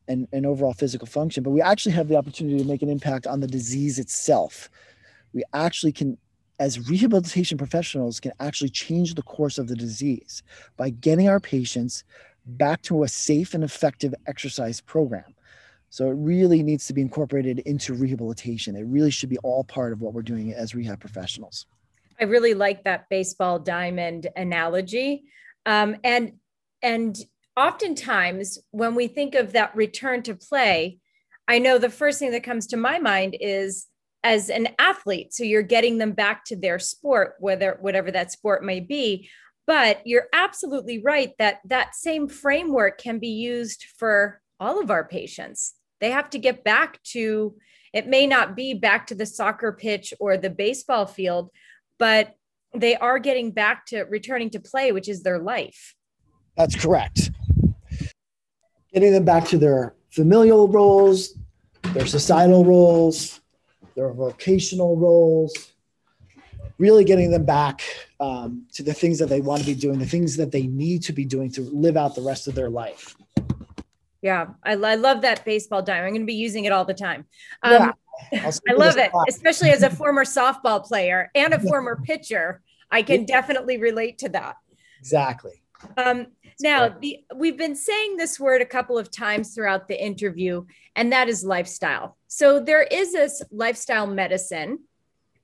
and, 0.08 0.26
and 0.32 0.46
overall 0.46 0.72
physical 0.72 1.06
function, 1.06 1.42
but 1.42 1.50
we 1.50 1.60
actually 1.60 1.92
have 1.92 2.08
the 2.08 2.16
opportunity 2.16 2.58
to 2.58 2.64
make 2.64 2.82
an 2.82 2.88
impact 2.88 3.26
on 3.26 3.40
the 3.40 3.46
disease 3.46 3.98
itself. 3.98 4.70
We 5.32 5.42
actually 5.54 5.92
can, 5.92 6.18
as 6.58 6.88
rehabilitation 6.88 7.58
professionals, 7.58 8.20
can 8.20 8.32
actually 8.40 8.70
change 8.70 9.14
the 9.14 9.22
course 9.22 9.58
of 9.58 9.68
the 9.68 9.76
disease 9.76 10.42
by 10.76 10.90
getting 10.90 11.28
our 11.28 11.40
patients 11.40 12.04
back 12.44 12.82
to 12.82 13.04
a 13.04 13.08
safe 13.08 13.54
and 13.54 13.62
effective 13.62 14.14
exercise 14.26 14.80
program. 14.80 15.34
So 15.90 16.08
it 16.08 16.14
really 16.14 16.62
needs 16.62 16.86
to 16.86 16.94
be 16.94 17.02
incorporated 17.02 17.60
into 17.60 17.92
rehabilitation. 17.92 18.76
It 18.76 18.86
really 18.86 19.10
should 19.10 19.28
be 19.28 19.38
all 19.38 19.62
part 19.62 19.92
of 19.92 20.00
what 20.00 20.14
we're 20.14 20.22
doing 20.22 20.52
as 20.52 20.74
rehab 20.74 21.00
professionals. 21.00 21.66
I 22.18 22.24
really 22.24 22.54
like 22.54 22.84
that 22.84 23.08
baseball 23.10 23.58
diamond 23.58 24.28
analogy. 24.36 25.24
Um, 25.66 25.96
and 26.02 26.32
and 26.82 27.16
oftentimes 27.56 28.58
when 28.70 28.94
we 28.94 29.08
think 29.08 29.34
of 29.34 29.52
that 29.52 29.74
return 29.74 30.22
to 30.22 30.34
play, 30.34 30.98
I 31.48 31.58
know 31.58 31.78
the 31.78 31.90
first 31.90 32.18
thing 32.18 32.30
that 32.32 32.44
comes 32.44 32.66
to 32.68 32.76
my 32.76 32.98
mind 32.98 33.36
is 33.40 33.86
as 34.24 34.50
an 34.50 34.68
athlete. 34.78 35.34
So 35.34 35.44
you're 35.44 35.62
getting 35.62 35.98
them 35.98 36.12
back 36.12 36.44
to 36.46 36.56
their 36.56 36.78
sport, 36.78 37.34
whether 37.40 37.78
whatever 37.80 38.10
that 38.12 38.32
sport 38.32 38.64
may 38.64 38.80
be. 38.80 39.28
But 39.66 40.00
you're 40.04 40.26
absolutely 40.32 41.02
right 41.02 41.32
that 41.38 41.60
that 41.66 41.94
same 41.94 42.28
framework 42.28 42.98
can 42.98 43.18
be 43.18 43.28
used 43.28 43.84
for 43.98 44.40
all 44.58 44.80
of 44.80 44.90
our 44.90 45.06
patients. 45.06 45.74
They 46.00 46.10
have 46.10 46.30
to 46.30 46.38
get 46.38 46.64
back 46.64 47.02
to 47.04 47.54
it 47.92 48.06
may 48.06 48.26
not 48.26 48.56
be 48.56 48.74
back 48.74 49.06
to 49.08 49.14
the 49.14 49.26
soccer 49.26 49.70
pitch 49.72 50.14
or 50.18 50.36
the 50.36 50.50
baseball 50.50 51.04
field, 51.04 51.50
but 51.98 52.34
they 52.74 52.96
are 52.96 53.18
getting 53.18 53.50
back 53.50 53.84
to 53.86 54.02
returning 54.04 54.48
to 54.50 54.60
play, 54.60 54.92
which 54.92 55.08
is 55.08 55.22
their 55.22 55.38
life. 55.38 55.94
That's 56.56 56.74
correct. 56.74 57.31
Getting 58.92 59.12
them 59.12 59.24
back 59.24 59.46
to 59.48 59.59
their 59.59 59.94
familial 60.11 60.68
roles, 60.68 61.35
their 61.94 62.07
societal 62.07 62.64
roles, 62.64 63.40
their 63.94 64.12
vocational 64.12 64.96
roles, 64.96 65.72
really 66.78 67.05
getting 67.05 67.31
them 67.31 67.44
back 67.44 67.83
um, 68.20 68.66
to 68.72 68.83
the 68.83 68.92
things 68.92 69.18
that 69.18 69.28
they 69.28 69.40
want 69.40 69.61
to 69.61 69.66
be 69.66 69.74
doing, 69.74 69.98
the 69.98 70.07
things 70.07 70.37
that 70.37 70.52
they 70.52 70.66
need 70.66 71.02
to 71.02 71.12
be 71.12 71.24
doing 71.24 71.50
to 71.52 71.62
live 71.62 71.96
out 71.96 72.14
the 72.14 72.22
rest 72.22 72.48
of 72.48 72.55
their 72.55 72.70
life. 72.70 73.14
Yeah, 74.20 74.48
I, 74.62 74.72
I 74.72 74.94
love 74.94 75.22
that 75.22 75.44
baseball 75.44 75.83
diamond. 75.83 76.07
I'm 76.07 76.12
going 76.12 76.22
to 76.22 76.26
be 76.26 76.35
using 76.35 76.64
it 76.64 76.72
all 76.72 76.85
the 76.85 76.94
time. 76.94 77.26
Um, 77.62 77.92
yeah, 78.33 78.50
I 78.68 78.72
love 78.72 78.96
it, 78.96 79.11
especially 79.28 79.70
as 79.70 79.83
a 79.83 79.90
former 79.90 80.24
softball 80.24 80.85
player 80.85 81.31
and 81.35 81.52
a 81.52 81.59
former 81.59 82.00
pitcher. 82.05 82.62
I 82.90 83.02
can 83.02 83.24
definitely 83.24 83.78
relate 83.78 84.18
to 84.18 84.28
that. 84.28 84.57
Exactly. 85.00 85.62
Um, 85.96 86.26
now, 86.62 86.88
the, 86.88 87.25
we've 87.35 87.59
been 87.59 87.77
saying 87.77 88.16
this 88.16 88.38
word 88.38 88.62
a 88.62 88.66
couple 88.66 88.98
of 88.98 89.11
times 89.11 89.55
throughout 89.55 89.88
the 89.88 90.03
interview, 90.03 90.64
and 90.96 91.12
that 91.12 91.29
is 91.29 91.44
lifestyle. 91.44 92.16
So 92.29 92.61
there 92.61 92.83
is 92.83 93.12
this 93.12 93.42
lifestyle 93.51 94.07
medicine 94.07 94.81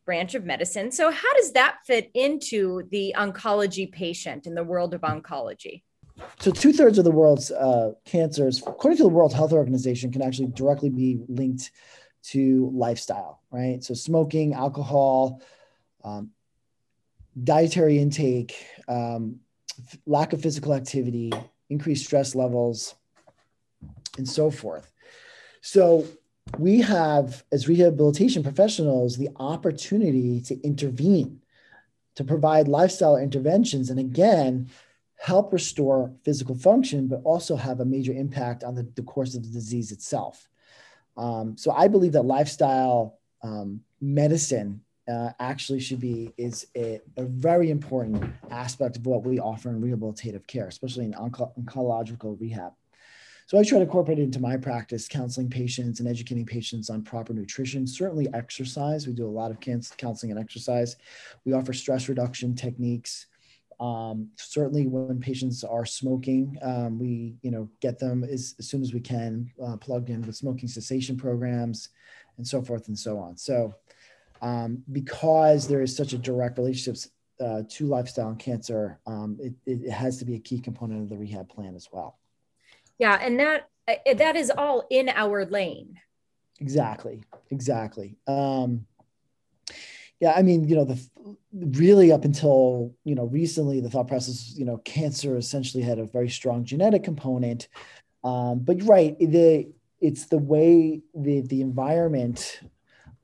branch 0.04 0.34
of 0.34 0.44
medicine. 0.44 0.90
So 0.90 1.10
how 1.10 1.34
does 1.34 1.52
that 1.52 1.78
fit 1.86 2.10
into 2.14 2.88
the 2.90 3.14
oncology 3.16 3.92
patient 3.92 4.46
in 4.46 4.54
the 4.54 4.64
world 4.64 4.94
of 4.94 5.02
oncology? 5.02 5.82
So 6.40 6.50
two 6.50 6.72
thirds 6.72 6.96
of 6.96 7.04
the 7.04 7.10
world's 7.10 7.50
uh, 7.50 7.92
cancers, 8.06 8.62
according 8.66 8.96
to 8.96 9.02
the 9.02 9.08
World 9.10 9.34
Health 9.34 9.52
Organization, 9.52 10.10
can 10.10 10.22
actually 10.22 10.48
directly 10.48 10.88
be 10.88 11.20
linked 11.28 11.70
to 12.30 12.70
lifestyle, 12.74 13.42
right? 13.50 13.84
So 13.84 13.94
smoking, 13.94 14.54
alcohol, 14.54 15.42
um, 16.02 16.30
dietary 17.44 17.98
intake, 17.98 18.66
um, 18.88 19.40
lack 20.06 20.32
of 20.32 20.42
physical 20.42 20.74
activity, 20.74 21.32
increased 21.70 22.06
stress 22.06 22.34
levels, 22.34 22.94
and 24.16 24.28
so 24.28 24.50
forth. 24.50 24.90
So 25.60 26.06
we 26.58 26.80
have, 26.80 27.44
as 27.52 27.68
rehabilitation 27.68 28.42
professionals, 28.42 29.16
the 29.16 29.28
opportunity 29.36 30.40
to 30.42 30.60
intervene, 30.62 31.40
to 32.14 32.24
provide 32.24 32.68
lifestyle 32.68 33.16
interventions, 33.16 33.90
and 33.90 34.00
again, 34.00 34.70
help 35.16 35.52
restore 35.52 36.12
physical 36.24 36.54
function, 36.54 37.08
but 37.08 37.20
also 37.24 37.56
have 37.56 37.80
a 37.80 37.84
major 37.84 38.12
impact 38.12 38.64
on 38.64 38.74
the, 38.74 38.84
the 38.94 39.02
course 39.02 39.34
of 39.34 39.42
the 39.42 39.48
disease 39.48 39.92
itself. 39.92 40.48
Um, 41.16 41.56
so 41.56 41.72
I 41.72 41.88
believe 41.88 42.12
that 42.12 42.22
lifestyle 42.22 43.18
um, 43.42 43.80
medicine 44.00 44.80
uh, 45.08 45.30
actually 45.40 45.80
should 45.80 46.00
be 46.00 46.32
is 46.36 46.66
a, 46.76 47.00
a, 47.16 47.24
very 47.24 47.70
important 47.70 48.22
aspect 48.50 48.96
of 48.96 49.06
what 49.06 49.24
we 49.24 49.38
offer 49.40 49.70
in 49.70 49.80
rehabilitative 49.80 50.46
care, 50.46 50.68
especially 50.68 51.06
in 51.06 51.12
onco- 51.14 51.52
oncological 51.58 52.38
rehab. 52.40 52.72
So 53.46 53.58
I 53.58 53.62
try 53.62 53.78
to 53.78 53.84
incorporate 53.84 54.18
it 54.18 54.24
into 54.24 54.40
my 54.40 54.58
practice, 54.58 55.08
counseling 55.08 55.48
patients 55.48 56.00
and 56.00 56.08
educating 56.08 56.44
patients 56.44 56.90
on 56.90 57.02
proper 57.02 57.32
nutrition, 57.32 57.86
certainly 57.86 58.28
exercise. 58.34 59.06
We 59.06 59.14
do 59.14 59.26
a 59.26 59.30
lot 59.30 59.50
of 59.50 59.58
counseling 59.60 60.32
and 60.32 60.38
exercise. 60.38 60.96
We 61.46 61.54
offer 61.54 61.72
stress 61.72 62.10
reduction 62.10 62.54
techniques. 62.54 63.26
Um, 63.80 64.28
certainly 64.36 64.86
when 64.86 65.18
patients 65.20 65.64
are 65.64 65.86
smoking, 65.86 66.58
um, 66.60 66.98
we, 66.98 67.36
you 67.40 67.50
know, 67.50 67.70
get 67.80 67.98
them 67.98 68.22
as, 68.24 68.54
as 68.58 68.68
soon 68.68 68.82
as 68.82 68.92
we 68.92 69.00
can 69.00 69.50
uh, 69.64 69.78
plugged 69.78 70.10
in 70.10 70.20
with 70.20 70.36
smoking 70.36 70.68
cessation 70.68 71.16
programs 71.16 71.88
and 72.36 72.46
so 72.46 72.60
forth 72.60 72.88
and 72.88 72.98
so 72.98 73.18
on. 73.18 73.38
So 73.38 73.74
um, 74.42 74.82
because 74.92 75.68
there 75.68 75.82
is 75.82 75.96
such 75.96 76.12
a 76.12 76.18
direct 76.18 76.58
relationship 76.58 77.10
uh, 77.40 77.62
to 77.68 77.86
lifestyle 77.86 78.28
and 78.28 78.38
cancer, 78.38 78.98
um, 79.06 79.38
it, 79.40 79.54
it, 79.66 79.90
has 79.90 80.18
to 80.18 80.24
be 80.24 80.34
a 80.34 80.38
key 80.38 80.58
component 80.60 81.02
of 81.02 81.08
the 81.08 81.16
rehab 81.16 81.48
plan 81.48 81.74
as 81.74 81.88
well. 81.92 82.18
Yeah, 82.98 83.18
and 83.20 83.38
that 83.38 83.68
uh, 83.86 84.14
that 84.14 84.36
is 84.36 84.50
all 84.50 84.86
in 84.90 85.08
our 85.08 85.44
lane. 85.44 86.00
Exactly, 86.60 87.22
exactly. 87.50 88.16
Um, 88.26 88.86
yeah, 90.20 90.32
I 90.36 90.42
mean, 90.42 90.68
you 90.68 90.74
know, 90.74 90.84
the 90.84 91.00
really 91.52 92.10
up 92.10 92.24
until 92.24 92.94
you 93.04 93.14
know 93.14 93.26
recently, 93.26 93.80
the 93.80 93.90
thought 93.90 94.08
process, 94.08 94.54
you 94.56 94.64
know, 94.64 94.78
cancer 94.78 95.36
essentially 95.36 95.82
had 95.82 95.98
a 95.98 96.06
very 96.06 96.28
strong 96.28 96.64
genetic 96.64 97.04
component. 97.04 97.68
Um, 98.24 98.58
but 98.58 98.82
right, 98.82 99.16
the 99.18 99.70
it's 100.00 100.26
the 100.26 100.38
way 100.38 101.02
the 101.14 101.42
the 101.42 101.60
environment 101.60 102.60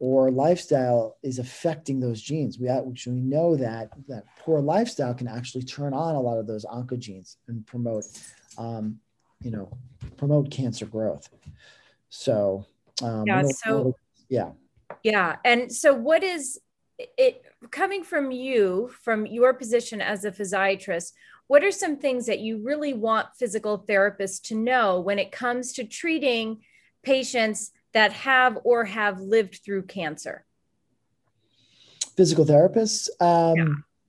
or 0.05 0.31
lifestyle 0.31 1.17
is 1.23 1.39
affecting 1.39 1.99
those 1.99 2.21
genes. 2.21 2.59
We 2.59 2.69
actually 2.69 3.23
know 3.23 3.57
that 3.57 3.89
that 4.07 4.25
poor 4.39 4.61
lifestyle 4.61 5.15
can 5.15 5.27
actually 5.27 5.63
turn 5.63 5.95
on 5.95 6.15
a 6.15 6.21
lot 6.21 6.37
of 6.37 6.47
those 6.47 6.67
oncogenes 6.67 7.37
and 7.49 7.67
promote, 7.67 8.05
um, 8.59 9.01
you 9.41 9.51
know, 9.51 9.75
promote 10.19 10.51
cancer 10.51 10.85
growth. 10.85 11.31
So 12.11 12.67
um, 13.01 13.25
yeah, 13.27 13.45
so 13.65 13.95
yeah, 14.29 14.51
yeah, 15.03 15.37
and 15.43 15.73
so 15.73 15.95
what 15.95 16.23
is 16.23 16.61
it 16.99 17.43
coming 17.71 18.05
from 18.05 18.31
you 18.31 18.91
from 19.01 19.25
your 19.25 19.55
position 19.55 20.03
as 20.03 20.27
a 20.27 20.31
physiatrist? 20.31 21.13
What 21.47 21.65
are 21.65 21.73
some 21.73 21.97
things 21.97 22.27
that 22.27 22.41
you 22.41 22.63
really 22.63 22.93
want 22.93 23.29
physical 23.39 23.87
therapists 23.89 24.43
to 24.49 24.55
know 24.55 25.01
when 25.01 25.19
it 25.19 25.33
comes 25.33 25.73
to 25.75 25.85
treating 25.85 26.61
patients 27.03 27.71
that 27.95 28.13
have 28.13 28.59
or 28.65 28.85
have 28.85 29.21
lived 29.21 29.61
through 29.65 29.85
cancer? 29.85 30.45
Physical 32.17 32.45
therapists. 32.45 33.09
Um, 33.21 33.57
yeah. 33.57 33.65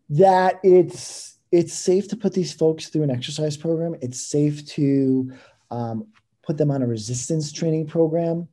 That 0.09 0.59
it's 0.63 1.37
it's 1.51 1.73
safe 1.73 2.07
to 2.09 2.17
put 2.17 2.33
these 2.33 2.53
folks 2.53 2.89
through 2.89 3.03
an 3.03 3.09
exercise 3.09 3.57
program. 3.57 3.95
It's 4.01 4.21
safe 4.21 4.67
to 4.71 5.31
um, 5.71 6.07
put 6.43 6.57
them 6.57 6.69
on 6.69 6.83
a 6.83 6.87
resistance 6.87 7.51
training 7.51 7.87
program, 7.87 8.47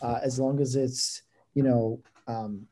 uh, 0.00 0.20
as 0.22 0.38
long 0.38 0.60
as 0.60 0.76
it's 0.76 1.22
you 1.54 1.62
know 1.62 2.00
um, 2.28 2.66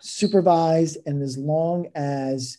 supervised 0.00 0.98
and 1.06 1.22
as 1.22 1.38
long 1.38 1.88
as 1.94 2.58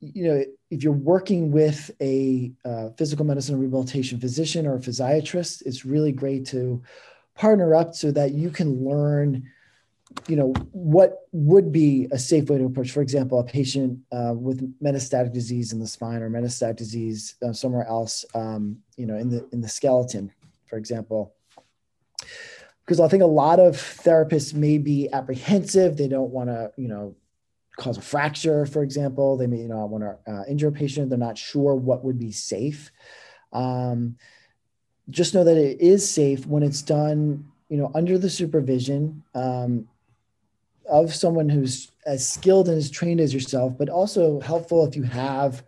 you 0.00 0.24
know 0.24 0.44
if 0.70 0.82
you're 0.82 0.92
working 0.92 1.50
with 1.50 1.90
a 2.00 2.52
uh, 2.64 2.90
physical 2.96 3.24
medicine 3.24 3.58
rehabilitation 3.58 4.20
physician 4.20 4.66
or 4.66 4.76
a 4.76 4.80
physiatrist, 4.80 5.62
it's 5.64 5.84
really 5.84 6.12
great 6.12 6.46
to 6.46 6.82
partner 7.40 7.74
up 7.74 7.94
so 7.94 8.10
that 8.12 8.32
you 8.32 8.50
can 8.50 8.84
learn 8.84 9.42
you 10.28 10.36
know 10.36 10.52
what 10.72 11.20
would 11.32 11.72
be 11.72 12.06
a 12.12 12.18
safe 12.18 12.50
way 12.50 12.58
to 12.58 12.66
approach 12.66 12.90
for 12.90 13.00
example 13.00 13.40
a 13.40 13.44
patient 13.44 13.98
uh, 14.12 14.34
with 14.36 14.58
metastatic 14.82 15.32
disease 15.32 15.72
in 15.72 15.78
the 15.78 15.86
spine 15.86 16.20
or 16.20 16.28
metastatic 16.28 16.76
disease 16.76 17.36
uh, 17.42 17.52
somewhere 17.52 17.86
else 17.86 18.26
um, 18.34 18.76
you 18.96 19.06
know 19.06 19.16
in 19.16 19.30
the 19.30 19.48
in 19.52 19.62
the 19.62 19.68
skeleton 19.68 20.30
for 20.66 20.76
example. 20.76 21.34
Because 22.84 23.00
i 23.00 23.08
think 23.08 23.22
a 23.22 23.26
lot 23.26 23.58
of 23.58 23.76
therapists 23.76 24.52
may 24.52 24.76
be 24.76 25.08
apprehensive. 25.10 25.96
They 25.96 26.08
don't 26.08 26.30
want 26.30 26.50
to 26.50 26.72
you 26.76 26.88
know 26.88 27.16
cause 27.78 27.96
a 27.96 28.02
fracture 28.02 28.66
for 28.66 28.82
example. 28.82 29.38
They 29.38 29.46
may 29.46 29.62
not 29.62 29.86
want 29.86 30.04
to 30.04 30.32
uh, 30.32 30.44
injure 30.46 30.68
a 30.68 30.72
patient. 30.72 31.08
They're 31.08 31.18
not 31.18 31.38
sure 31.38 31.74
what 31.74 32.04
would 32.04 32.18
be 32.18 32.32
safe. 32.32 32.90
Um, 33.52 34.16
just 35.10 35.34
know 35.34 35.44
that 35.44 35.56
it 35.56 35.80
is 35.80 36.08
safe 36.08 36.46
when 36.46 36.62
it's 36.62 36.82
done, 36.82 37.44
you 37.68 37.76
know, 37.76 37.90
under 37.94 38.18
the 38.18 38.30
supervision 38.30 39.22
um, 39.34 39.88
of 40.88 41.14
someone 41.14 41.48
who's 41.48 41.90
as 42.06 42.28
skilled 42.28 42.68
and 42.68 42.78
as 42.78 42.90
trained 42.90 43.20
as 43.20 43.34
yourself, 43.34 43.76
but 43.78 43.88
also 43.88 44.40
helpful 44.40 44.86
if 44.86 44.96
you 44.96 45.02
have 45.02 45.62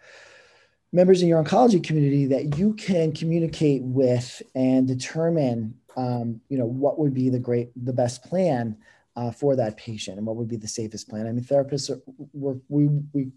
members 0.92 1.22
in 1.22 1.28
your 1.28 1.42
oncology 1.42 1.82
community 1.82 2.26
that 2.26 2.58
you 2.58 2.74
can 2.74 3.12
communicate 3.12 3.82
with 3.82 4.42
and 4.54 4.86
determine, 4.86 5.74
um, 5.96 6.40
you 6.48 6.58
know, 6.58 6.66
what 6.66 6.98
would 6.98 7.14
be 7.14 7.30
the 7.30 7.38
great, 7.38 7.70
the 7.84 7.92
best 7.92 8.22
plan 8.24 8.76
uh, 9.16 9.30
for 9.30 9.56
that 9.56 9.76
patient 9.76 10.18
and 10.18 10.26
what 10.26 10.36
would 10.36 10.48
be 10.48 10.56
the 10.56 10.68
safest 10.68 11.08
plan. 11.08 11.26
I 11.26 11.32
mean, 11.32 11.44
therapists 11.44 11.90
are, 11.90 12.00
we're, 12.32 12.56
we, 12.68 12.88
we, 13.12 13.30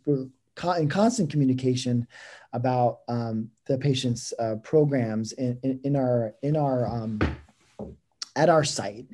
in 0.78 0.90
constant 0.90 1.30
communication 1.30 2.08
about 2.54 3.00
um, 3.08 3.50
the 3.66 3.78
patient's 3.78 4.34
uh, 4.40 4.56
programs 4.64 5.34
in, 5.34 5.60
in, 5.64 5.80
in, 5.84 5.96
our 5.96 6.34
in 6.42 6.56
our 6.56 6.88
um, 6.88 7.20
at 8.36 8.50
our 8.50 8.64
site 8.64 9.08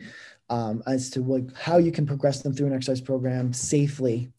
um, 0.50 0.84
as 0.86 1.10
to 1.10 1.22
like 1.22 1.56
how 1.56 1.78
you 1.78 1.92
can 1.92 2.06
progress 2.06 2.42
them 2.42 2.54
through 2.54 2.68
an 2.68 2.74
exercise 2.74 3.02
program 3.02 3.54
safely 3.54 4.32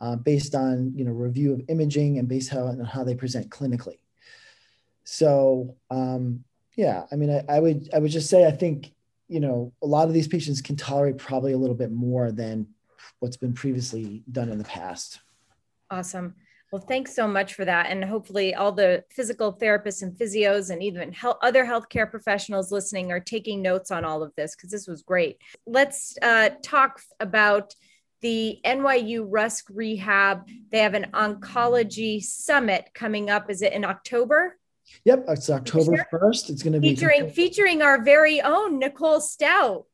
uh, 0.00 0.16
based 0.16 0.54
on 0.54 0.92
you 0.94 1.04
know 1.04 1.12
review 1.12 1.52
of 1.52 1.62
imaging 1.68 2.18
and 2.18 2.28
based 2.28 2.54
on 2.54 2.80
how 2.80 3.04
they 3.04 3.14
present 3.14 3.48
clinically. 3.50 3.98
So 5.04 5.76
um, 5.90 6.44
yeah 6.76 7.04
i 7.10 7.16
mean 7.16 7.30
I, 7.30 7.56
I 7.56 7.60
would 7.60 7.90
i 7.92 7.98
would 7.98 8.12
just 8.12 8.30
say 8.30 8.46
i 8.46 8.50
think 8.50 8.92
you 9.28 9.40
know 9.40 9.72
a 9.82 9.86
lot 9.86 10.06
of 10.06 10.14
these 10.14 10.28
patients 10.28 10.62
can 10.62 10.76
tolerate 10.76 11.18
probably 11.18 11.52
a 11.52 11.58
little 11.58 11.74
bit 11.74 11.90
more 11.90 12.30
than 12.30 12.68
what's 13.18 13.36
been 13.36 13.52
previously 13.52 14.22
done 14.30 14.48
in 14.48 14.58
the 14.58 14.64
past. 14.64 15.20
Awesome 15.90 16.34
well, 16.70 16.82
thanks 16.82 17.14
so 17.16 17.26
much 17.26 17.54
for 17.54 17.64
that. 17.64 17.86
And 17.88 18.04
hopefully, 18.04 18.54
all 18.54 18.70
the 18.70 19.04
physical 19.10 19.52
therapists 19.52 20.02
and 20.02 20.16
physios 20.16 20.70
and 20.70 20.82
even 20.82 21.12
health, 21.12 21.38
other 21.42 21.64
healthcare 21.64 22.08
professionals 22.08 22.70
listening 22.70 23.10
are 23.10 23.18
taking 23.18 23.60
notes 23.60 23.90
on 23.90 24.04
all 24.04 24.22
of 24.22 24.32
this 24.36 24.54
because 24.54 24.70
this 24.70 24.86
was 24.86 25.02
great. 25.02 25.38
Let's 25.66 26.16
uh, 26.22 26.50
talk 26.62 27.00
about 27.18 27.74
the 28.20 28.60
NYU 28.64 29.26
Rusk 29.28 29.66
Rehab. 29.70 30.46
They 30.70 30.78
have 30.78 30.94
an 30.94 31.10
oncology 31.12 32.22
summit 32.22 32.90
coming 32.94 33.30
up. 33.30 33.50
Is 33.50 33.62
it 33.62 33.72
in 33.72 33.84
October? 33.84 34.56
Yep, 35.04 35.24
it's 35.28 35.50
October 35.50 36.06
first. 36.10 36.50
It's 36.50 36.62
going 36.62 36.74
to 36.74 36.80
be 36.80 36.90
featuring 36.90 37.30
featuring 37.30 37.82
our 37.82 38.02
very 38.02 38.40
own 38.40 38.78
Nicole 38.78 39.20
Stout. 39.20 39.86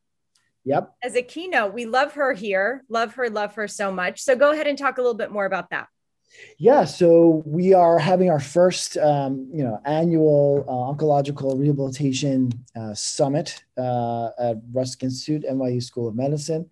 Yep. 0.64 0.92
As 1.02 1.14
a 1.14 1.22
keynote, 1.22 1.72
we 1.72 1.86
love 1.86 2.14
her 2.14 2.32
here. 2.32 2.84
Love 2.90 3.14
her, 3.14 3.30
love 3.30 3.54
her 3.54 3.68
so 3.68 3.92
much. 3.92 4.20
So 4.20 4.34
go 4.34 4.50
ahead 4.50 4.66
and 4.66 4.76
talk 4.76 4.98
a 4.98 5.00
little 5.00 5.14
bit 5.14 5.30
more 5.30 5.46
about 5.46 5.70
that. 5.70 5.86
Yeah, 6.58 6.84
so 6.84 7.42
we 7.44 7.74
are 7.74 7.98
having 7.98 8.30
our 8.30 8.40
first, 8.40 8.96
um, 8.96 9.48
you 9.52 9.62
know, 9.62 9.80
annual 9.84 10.64
uh, 10.66 10.94
oncological 10.94 11.58
rehabilitation 11.58 12.50
uh, 12.74 12.94
summit 12.94 13.62
uh, 13.76 14.30
at 14.38 14.56
Rusk 14.72 15.02
Institute, 15.02 15.44
NYU 15.48 15.82
School 15.82 16.08
of 16.08 16.14
Medicine. 16.14 16.68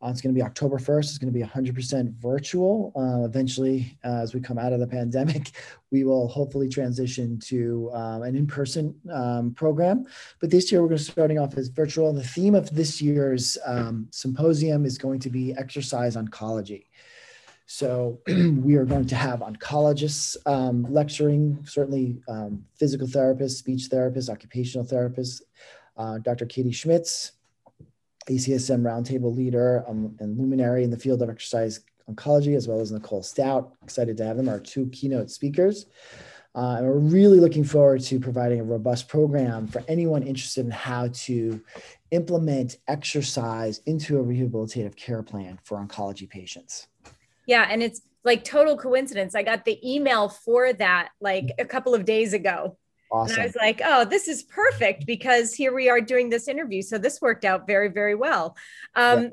Uh, 0.00 0.10
it's 0.10 0.20
going 0.20 0.32
to 0.32 0.38
be 0.38 0.44
October 0.44 0.78
1st. 0.78 1.04
It's 1.04 1.18
going 1.18 1.32
to 1.32 1.38
be 1.38 1.44
100% 1.44 2.14
virtual. 2.20 2.92
Uh, 2.94 3.24
eventually, 3.24 3.98
uh, 4.04 4.20
as 4.22 4.32
we 4.32 4.40
come 4.40 4.56
out 4.56 4.72
of 4.72 4.78
the 4.78 4.86
pandemic, 4.86 5.50
we 5.90 6.04
will 6.04 6.28
hopefully 6.28 6.68
transition 6.68 7.38
to 7.40 7.90
um, 7.92 8.22
an 8.22 8.36
in 8.36 8.46
person 8.46 8.94
um, 9.12 9.54
program. 9.54 10.04
But 10.40 10.50
this 10.50 10.70
year, 10.70 10.82
we're 10.82 10.88
going 10.88 10.98
to 10.98 11.04
starting 11.04 11.38
off 11.38 11.56
as 11.56 11.68
virtual. 11.68 12.08
And 12.08 12.18
the 12.18 12.22
theme 12.22 12.54
of 12.54 12.72
this 12.72 13.02
year's 13.02 13.58
um, 13.66 14.06
symposium 14.10 14.84
is 14.84 14.98
going 14.98 15.18
to 15.20 15.30
be 15.30 15.52
exercise 15.56 16.16
oncology. 16.16 16.84
So 17.70 18.18
we 18.26 18.76
are 18.76 18.86
going 18.86 19.06
to 19.08 19.14
have 19.14 19.40
oncologists 19.40 20.38
um, 20.46 20.84
lecturing, 20.84 21.58
certainly 21.66 22.18
um, 22.26 22.64
physical 22.78 23.06
therapists, 23.06 23.58
speech 23.58 23.88
therapists, 23.90 24.30
occupational 24.30 24.86
therapists, 24.86 25.42
uh, 25.98 26.16
Dr. 26.16 26.46
Katie 26.46 26.72
Schmitz, 26.72 27.32
ACSM 28.26 28.80
roundtable 28.80 29.36
leader 29.36 29.84
um, 29.86 30.16
and 30.18 30.38
luminary 30.38 30.82
in 30.82 30.90
the 30.90 30.96
field 30.96 31.20
of 31.20 31.28
exercise 31.28 31.80
oncology, 32.10 32.56
as 32.56 32.66
well 32.66 32.80
as 32.80 32.90
Nicole 32.90 33.22
Stout. 33.22 33.74
Excited 33.84 34.16
to 34.16 34.24
have 34.24 34.38
them, 34.38 34.48
our 34.48 34.60
two 34.60 34.86
keynote 34.86 35.30
speakers. 35.30 35.84
Uh, 36.54 36.76
and 36.78 36.86
we're 36.86 36.94
really 36.94 37.38
looking 37.38 37.64
forward 37.64 38.00
to 38.00 38.18
providing 38.18 38.60
a 38.60 38.64
robust 38.64 39.08
program 39.08 39.66
for 39.66 39.84
anyone 39.88 40.22
interested 40.22 40.64
in 40.64 40.70
how 40.70 41.08
to 41.08 41.60
implement 42.12 42.78
exercise 42.88 43.82
into 43.84 44.18
a 44.18 44.24
rehabilitative 44.24 44.96
care 44.96 45.22
plan 45.22 45.58
for 45.64 45.76
oncology 45.76 46.26
patients. 46.26 46.86
Yeah, 47.48 47.66
and 47.68 47.82
it's 47.82 48.02
like 48.24 48.44
total 48.44 48.76
coincidence. 48.76 49.34
I 49.34 49.42
got 49.42 49.64
the 49.64 49.80
email 49.82 50.28
for 50.28 50.72
that 50.74 51.08
like 51.20 51.50
a 51.58 51.64
couple 51.64 51.94
of 51.94 52.04
days 52.04 52.32
ago. 52.34 52.76
Awesome. 53.10 53.32
And 53.34 53.42
I 53.42 53.46
was 53.46 53.56
like, 53.56 53.80
oh, 53.82 54.04
this 54.04 54.28
is 54.28 54.42
perfect 54.42 55.06
because 55.06 55.54
here 55.54 55.74
we 55.74 55.88
are 55.88 56.00
doing 56.00 56.28
this 56.28 56.46
interview. 56.46 56.82
So 56.82 56.98
this 56.98 57.22
worked 57.22 57.46
out 57.46 57.66
very, 57.66 57.88
very 57.88 58.14
well. 58.14 58.54
Um, 58.94 59.22
yeah. 59.22 59.28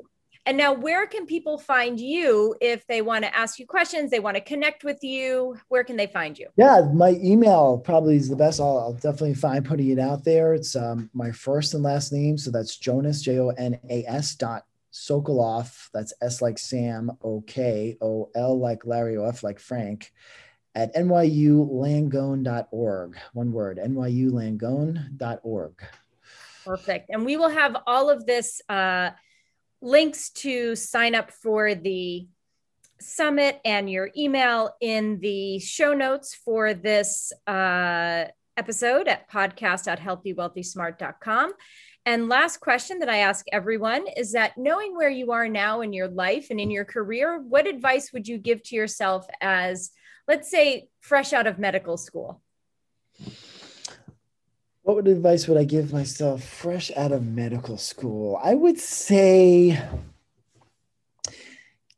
And 0.46 0.56
now, 0.56 0.72
where 0.72 1.06
can 1.08 1.26
people 1.26 1.58
find 1.58 1.98
you 1.98 2.54
if 2.60 2.86
they 2.86 3.02
want 3.02 3.24
to 3.24 3.36
ask 3.36 3.58
you 3.58 3.66
questions? 3.66 4.12
They 4.12 4.20
want 4.20 4.36
to 4.36 4.40
connect 4.40 4.84
with 4.84 5.02
you. 5.02 5.56
Where 5.68 5.82
can 5.82 5.96
they 5.96 6.06
find 6.06 6.38
you? 6.38 6.46
Yeah, 6.56 6.88
my 6.94 7.18
email 7.22 7.78
probably 7.78 8.14
is 8.14 8.28
the 8.28 8.36
best. 8.36 8.60
I'll, 8.60 8.78
I'll 8.78 8.92
definitely 8.92 9.34
find 9.34 9.64
putting 9.64 9.90
it 9.90 9.98
out 9.98 10.24
there. 10.24 10.54
It's 10.54 10.76
um, 10.76 11.10
my 11.12 11.32
first 11.32 11.74
and 11.74 11.82
last 11.82 12.12
name. 12.12 12.38
So 12.38 12.52
that's 12.52 12.76
Jonas, 12.76 13.22
J 13.22 13.40
O 13.40 13.48
N 13.48 13.78
A 13.90 14.04
S 14.06 14.36
dot 14.36 14.64
Sokolof. 14.96 15.90
That's 15.92 16.14
S 16.22 16.40
like 16.40 16.58
Sam, 16.58 17.12
O 17.22 17.42
K, 17.42 17.98
O 18.00 18.30
L 18.34 18.58
like 18.58 18.86
Larry, 18.86 19.18
O 19.18 19.24
F 19.24 19.42
like 19.42 19.60
Frank 19.60 20.10
at 20.76 20.94
nyulangone.org. 20.94 23.18
One 23.32 23.52
word, 23.52 23.78
nyulangone.org. 23.78 25.82
Perfect. 26.64 27.10
And 27.10 27.24
we 27.24 27.36
will 27.36 27.48
have 27.48 27.76
all 27.86 28.10
of 28.10 28.26
this 28.26 28.60
uh, 28.68 29.10
links 29.80 30.30
to 30.30 30.74
sign 30.76 31.14
up 31.14 31.30
for 31.30 31.74
the 31.74 32.26
summit 33.00 33.58
and 33.64 33.90
your 33.90 34.10
email 34.16 34.74
in 34.80 35.18
the 35.20 35.58
show 35.60 35.94
notes 35.94 36.34
for 36.34 36.74
this 36.74 37.32
uh, 37.46 38.24
episode 38.56 39.06
at 39.08 39.30
podcast.healthywealthysmart.com. 39.30 41.52
And 42.06 42.28
last 42.28 42.60
question 42.60 43.00
that 43.00 43.08
I 43.08 43.18
ask 43.18 43.44
everyone 43.52 44.06
is 44.16 44.30
that 44.32 44.56
knowing 44.56 44.94
where 44.94 45.10
you 45.10 45.32
are 45.32 45.48
now 45.48 45.80
in 45.80 45.92
your 45.92 46.06
life 46.06 46.46
and 46.50 46.60
in 46.60 46.70
your 46.70 46.84
career, 46.84 47.40
what 47.40 47.66
advice 47.66 48.12
would 48.12 48.28
you 48.28 48.38
give 48.38 48.62
to 48.64 48.76
yourself 48.76 49.26
as 49.40 49.90
let's 50.28 50.48
say 50.48 50.88
fresh 51.00 51.32
out 51.32 51.48
of 51.48 51.58
medical 51.58 51.96
school? 51.96 52.40
What 54.82 54.94
would 54.94 55.08
advice 55.08 55.48
would 55.48 55.58
I 55.58 55.64
give 55.64 55.92
myself 55.92 56.44
fresh 56.44 56.92
out 56.96 57.10
of 57.10 57.26
medical 57.26 57.76
school? 57.76 58.38
I 58.40 58.54
would 58.54 58.78
say, 58.78 59.82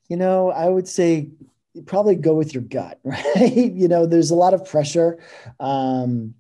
you 0.08 0.16
know, 0.16 0.50
I 0.50 0.70
would 0.70 0.88
say 0.88 1.28
probably 1.84 2.14
go 2.14 2.32
with 2.32 2.54
your 2.54 2.62
gut, 2.62 2.98
right? 3.04 3.52
you 3.54 3.88
know, 3.88 4.06
there's 4.06 4.30
a 4.30 4.36
lot 4.36 4.54
of 4.54 4.64
pressure. 4.64 5.18
Um, 5.60 6.34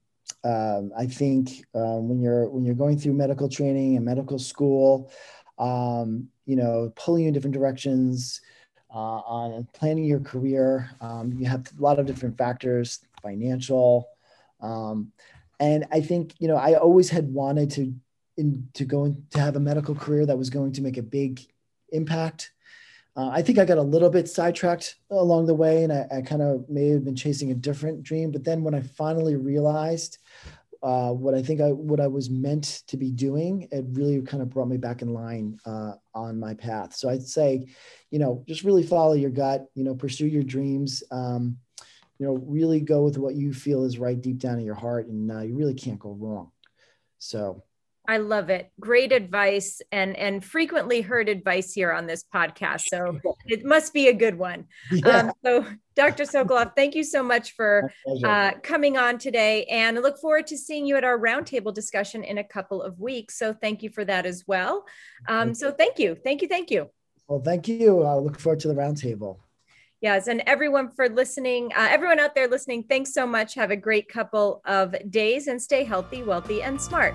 um, 0.44 0.92
I 0.96 1.06
think 1.06 1.64
um, 1.74 2.08
when 2.08 2.20
you're 2.20 2.48
when 2.48 2.64
you're 2.64 2.74
going 2.74 2.98
through 2.98 3.14
medical 3.14 3.48
training 3.48 3.96
and 3.96 4.04
medical 4.04 4.38
school, 4.38 5.10
um, 5.58 6.28
you 6.46 6.56
know, 6.56 6.92
pulling 6.96 7.22
you 7.22 7.28
in 7.28 7.34
different 7.34 7.54
directions, 7.54 8.40
uh, 8.90 9.20
on 9.26 9.68
planning 9.74 10.04
your 10.04 10.20
career. 10.20 10.90
Um, 11.00 11.32
you 11.38 11.46
have 11.46 11.70
a 11.78 11.82
lot 11.82 11.98
of 11.98 12.06
different 12.06 12.38
factors, 12.38 13.00
financial. 13.22 14.08
Um, 14.60 15.12
and 15.60 15.86
I 15.90 16.00
think, 16.00 16.34
you 16.38 16.48
know, 16.48 16.56
I 16.56 16.74
always 16.74 17.10
had 17.10 17.32
wanted 17.32 17.70
to, 17.72 17.94
in, 18.36 18.68
to 18.74 18.84
go 18.84 19.04
in, 19.04 19.24
to 19.30 19.40
have 19.40 19.56
a 19.56 19.60
medical 19.60 19.94
career 19.94 20.24
that 20.26 20.38
was 20.38 20.50
going 20.50 20.72
to 20.72 20.82
make 20.82 20.96
a 20.96 21.02
big 21.02 21.40
impact. 21.90 22.52
Uh, 23.18 23.30
I 23.32 23.42
think 23.42 23.58
I 23.58 23.64
got 23.64 23.78
a 23.78 23.82
little 23.82 24.10
bit 24.10 24.28
sidetracked 24.28 24.94
along 25.10 25.46
the 25.46 25.54
way 25.54 25.82
and 25.82 25.92
I, 25.92 26.06
I 26.18 26.22
kind 26.22 26.40
of 26.40 26.68
may 26.68 26.90
have 26.90 27.04
been 27.04 27.16
chasing 27.16 27.50
a 27.50 27.54
different 27.54 28.04
dream. 28.04 28.30
But 28.30 28.44
then 28.44 28.62
when 28.62 28.76
I 28.76 28.80
finally 28.80 29.34
realized 29.34 30.18
uh, 30.84 31.10
what 31.10 31.34
I 31.34 31.42
think 31.42 31.60
I 31.60 31.72
what 31.72 31.98
I 31.98 32.06
was 32.06 32.30
meant 32.30 32.84
to 32.86 32.96
be 32.96 33.10
doing, 33.10 33.66
it 33.72 33.84
really 33.90 34.22
kind 34.22 34.40
of 34.40 34.50
brought 34.50 34.68
me 34.68 34.76
back 34.76 35.02
in 35.02 35.12
line 35.12 35.58
uh, 35.66 35.94
on 36.14 36.38
my 36.38 36.54
path. 36.54 36.94
So 36.94 37.08
I'd 37.08 37.26
say, 37.26 37.66
you 38.12 38.20
know, 38.20 38.44
just 38.46 38.62
really 38.62 38.84
follow 38.84 39.14
your 39.14 39.30
gut. 39.30 39.66
You 39.74 39.82
know, 39.82 39.96
pursue 39.96 40.28
your 40.28 40.44
dreams. 40.44 41.02
Um, 41.10 41.58
you 42.20 42.26
know, 42.26 42.34
really 42.46 42.80
go 42.80 43.02
with 43.02 43.18
what 43.18 43.34
you 43.34 43.52
feel 43.52 43.82
is 43.82 43.98
right 43.98 44.20
deep 44.20 44.38
down 44.38 44.60
in 44.60 44.64
your 44.64 44.76
heart, 44.76 45.08
and 45.08 45.32
uh, 45.32 45.40
you 45.40 45.56
really 45.56 45.74
can't 45.74 45.98
go 45.98 46.12
wrong. 46.12 46.52
So 47.18 47.64
I 48.08 48.16
love 48.16 48.48
it. 48.48 48.72
Great 48.80 49.12
advice 49.12 49.82
and 49.92 50.16
and 50.16 50.42
frequently 50.42 51.02
heard 51.02 51.28
advice 51.28 51.74
here 51.74 51.92
on 51.92 52.06
this 52.06 52.24
podcast. 52.34 52.84
So 52.86 53.20
it 53.46 53.66
must 53.66 53.92
be 53.92 54.08
a 54.08 54.14
good 54.14 54.38
one. 54.38 54.64
Yeah. 54.90 55.08
Um, 55.08 55.32
so 55.44 55.66
Dr. 55.94 56.24
Sokolof, 56.24 56.74
thank 56.74 56.94
you 56.94 57.04
so 57.04 57.22
much 57.22 57.54
for 57.54 57.92
uh, 58.24 58.52
coming 58.62 58.96
on 58.96 59.18
today 59.18 59.64
and 59.64 59.98
I 59.98 60.00
look 60.00 60.18
forward 60.18 60.46
to 60.46 60.56
seeing 60.56 60.86
you 60.86 60.96
at 60.96 61.04
our 61.04 61.18
roundtable 61.18 61.74
discussion 61.74 62.24
in 62.24 62.38
a 62.38 62.44
couple 62.44 62.82
of 62.82 62.98
weeks. 62.98 63.38
So 63.38 63.52
thank 63.52 63.82
you 63.82 63.90
for 63.90 64.06
that 64.06 64.24
as 64.24 64.44
well. 64.46 64.86
Um, 65.28 65.52
so 65.54 65.70
thank 65.70 65.98
you. 65.98 66.16
Thank 66.24 66.40
you. 66.40 66.48
Thank 66.48 66.70
you. 66.70 66.88
Well, 67.28 67.42
thank 67.44 67.68
you. 67.68 68.04
I 68.04 68.14
look 68.14 68.40
forward 68.40 68.60
to 68.60 68.68
the 68.68 68.74
roundtable. 68.74 69.38
Yes, 70.00 70.28
and 70.28 70.42
everyone 70.46 70.92
for 70.92 71.08
listening, 71.08 71.72
uh, 71.76 71.88
everyone 71.90 72.20
out 72.20 72.34
there 72.36 72.46
listening, 72.46 72.84
thanks 72.88 73.12
so 73.12 73.26
much. 73.26 73.54
Have 73.54 73.72
a 73.72 73.76
great 73.76 74.08
couple 74.08 74.62
of 74.64 74.94
days 75.10 75.48
and 75.48 75.60
stay 75.60 75.82
healthy, 75.82 76.22
wealthy, 76.22 76.62
and 76.62 76.80
smart. 76.80 77.14